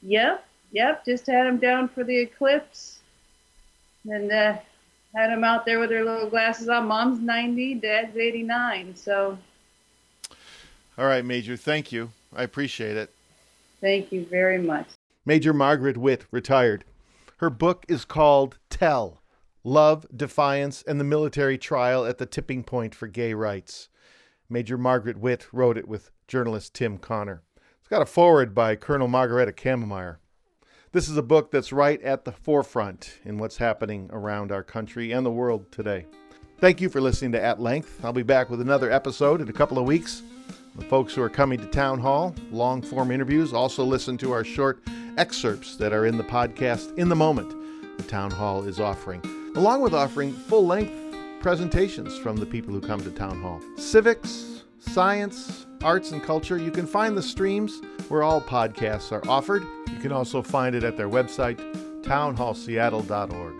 Yep, 0.02 0.44
yep. 0.72 1.04
Just 1.04 1.26
had 1.26 1.46
them 1.46 1.58
down 1.58 1.88
for 1.88 2.04
the 2.04 2.16
eclipse, 2.16 3.00
and 4.04 4.32
uh, 4.32 4.56
had 5.14 5.30
them 5.30 5.44
out 5.44 5.64
there 5.66 5.78
with 5.78 5.90
their 5.90 6.04
little 6.04 6.28
glasses 6.30 6.68
on. 6.68 6.86
Mom's 6.86 7.20
ninety, 7.20 7.74
Dad's 7.74 8.16
eighty-nine. 8.16 8.94
So 8.96 9.38
All 10.98 11.06
right, 11.06 11.24
Major. 11.24 11.56
Thank 11.56 11.92
you. 11.92 12.10
I 12.34 12.42
appreciate 12.44 12.96
it. 12.96 13.10
thank 13.80 14.12
you 14.12 14.24
very 14.26 14.58
much. 14.58 14.86
Major 15.26 15.52
Margaret 15.52 15.96
Witt, 15.96 16.24
retired. 16.30 16.84
Her 17.38 17.50
book 17.50 17.84
is 17.88 18.04
called 18.04 18.58
Tell 18.70 19.20
Love, 19.64 20.06
Defiance, 20.14 20.82
and 20.86 20.98
the 21.00 21.04
Military 21.04 21.58
Trial 21.58 22.04
at 22.06 22.18
the 22.18 22.26
Tipping 22.26 22.64
Point 22.64 22.94
for 22.94 23.06
Gay 23.08 23.34
Rights. 23.34 23.88
Major 24.48 24.78
Margaret 24.78 25.18
Witt 25.18 25.46
wrote 25.52 25.76
it 25.76 25.86
with 25.88 26.10
journalist 26.28 26.74
Tim 26.74 26.98
Connor. 26.98 27.42
It's 27.80 27.88
got 27.88 28.02
a 28.02 28.06
foreword 28.06 28.54
by 28.54 28.76
Colonel 28.76 29.08
Margarethe 29.08 29.54
Cammermeyer. 29.56 30.16
This 30.92 31.08
is 31.08 31.16
a 31.16 31.22
book 31.22 31.52
that's 31.52 31.72
right 31.72 32.02
at 32.02 32.24
the 32.24 32.32
forefront 32.32 33.20
in 33.24 33.38
what's 33.38 33.58
happening 33.58 34.10
around 34.12 34.50
our 34.50 34.64
country 34.64 35.12
and 35.12 35.24
the 35.24 35.30
world 35.30 35.70
today. 35.70 36.06
Thank 36.58 36.80
you 36.80 36.88
for 36.88 37.00
listening 37.00 37.30
to 37.32 37.40
At 37.40 37.60
Length. 37.60 38.04
I'll 38.04 38.12
be 38.12 38.24
back 38.24 38.50
with 38.50 38.60
another 38.60 38.90
episode 38.90 39.40
in 39.40 39.48
a 39.48 39.52
couple 39.52 39.78
of 39.78 39.86
weeks. 39.86 40.24
The 40.74 40.84
folks 40.86 41.14
who 41.14 41.22
are 41.22 41.30
coming 41.30 41.60
to 41.60 41.66
Town 41.66 42.00
Hall, 42.00 42.34
long 42.50 42.82
form 42.82 43.12
interviews, 43.12 43.52
also 43.52 43.84
listen 43.84 44.18
to 44.18 44.32
our 44.32 44.42
short 44.42 44.82
excerpts 45.16 45.76
that 45.76 45.92
are 45.92 46.06
in 46.06 46.18
the 46.18 46.24
podcast 46.24 46.98
in 46.98 47.08
the 47.08 47.14
moment 47.14 47.54
the 47.96 48.02
Town 48.02 48.32
Hall 48.32 48.64
is 48.64 48.80
offering, 48.80 49.22
along 49.54 49.82
with 49.82 49.94
offering 49.94 50.32
full 50.32 50.66
length 50.66 50.92
presentations 51.38 52.18
from 52.18 52.36
the 52.36 52.46
people 52.46 52.74
who 52.74 52.80
come 52.80 53.00
to 53.02 53.12
Town 53.12 53.40
Hall. 53.40 53.60
Civics, 53.76 54.64
science, 54.80 55.66
arts, 55.82 56.12
and 56.12 56.22
culture, 56.22 56.56
you 56.56 56.70
can 56.70 56.86
find 56.86 57.16
the 57.16 57.22
streams 57.22 57.80
where 58.08 58.22
all 58.22 58.40
podcasts 58.40 59.12
are 59.12 59.26
offered. 59.28 59.62
You 59.90 59.98
can 59.98 60.12
also 60.12 60.42
find 60.42 60.74
it 60.74 60.84
at 60.84 60.96
their 60.96 61.08
website, 61.08 61.58
townhallseattle.org. 62.02 63.54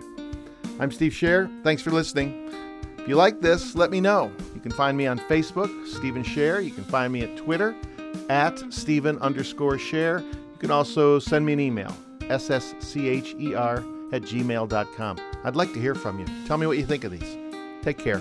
I'm 0.79 0.91
Steve 0.91 1.13
Scher. 1.13 1.51
Thanks 1.63 1.83
for 1.83 1.91
listening. 1.91 2.51
If 2.99 3.09
you 3.09 3.17
like 3.17 3.41
this, 3.41 3.75
let 3.75 3.91
me 3.91 4.01
know. 4.01 4.31
You 4.55 4.61
can 4.61 4.73
find 4.73 4.97
me 4.97 5.07
on 5.07 5.19
Facebook, 5.21 5.87
Stephen 5.87 6.23
Scher. 6.23 6.65
You 6.65 6.71
can 6.71 6.85
find 6.85 7.13
me 7.13 7.23
at 7.23 7.37
Twitter, 7.37 7.75
at 8.29 8.61
Stephen 8.73 9.19
underscore 9.19 9.77
Scher. 9.77 10.23
You 10.23 10.59
can 10.59 10.71
also 10.71 11.19
send 11.19 11.47
me 11.47 11.53
an 11.55 11.61
email, 11.61 11.95
sscher 12.21 14.13
at 14.13 14.23
gmail.com. 14.23 15.19
I'd 15.45 15.57
like 15.57 15.73
to 15.73 15.81
hear 15.81 15.95
from 15.95 16.19
you. 16.19 16.27
Tell 16.47 16.59
me 16.59 16.67
what 16.67 16.77
you 16.77 16.85
think 16.85 17.05
of 17.05 17.13
these. 17.13 17.37
Take 17.83 17.99
care. 17.99 18.21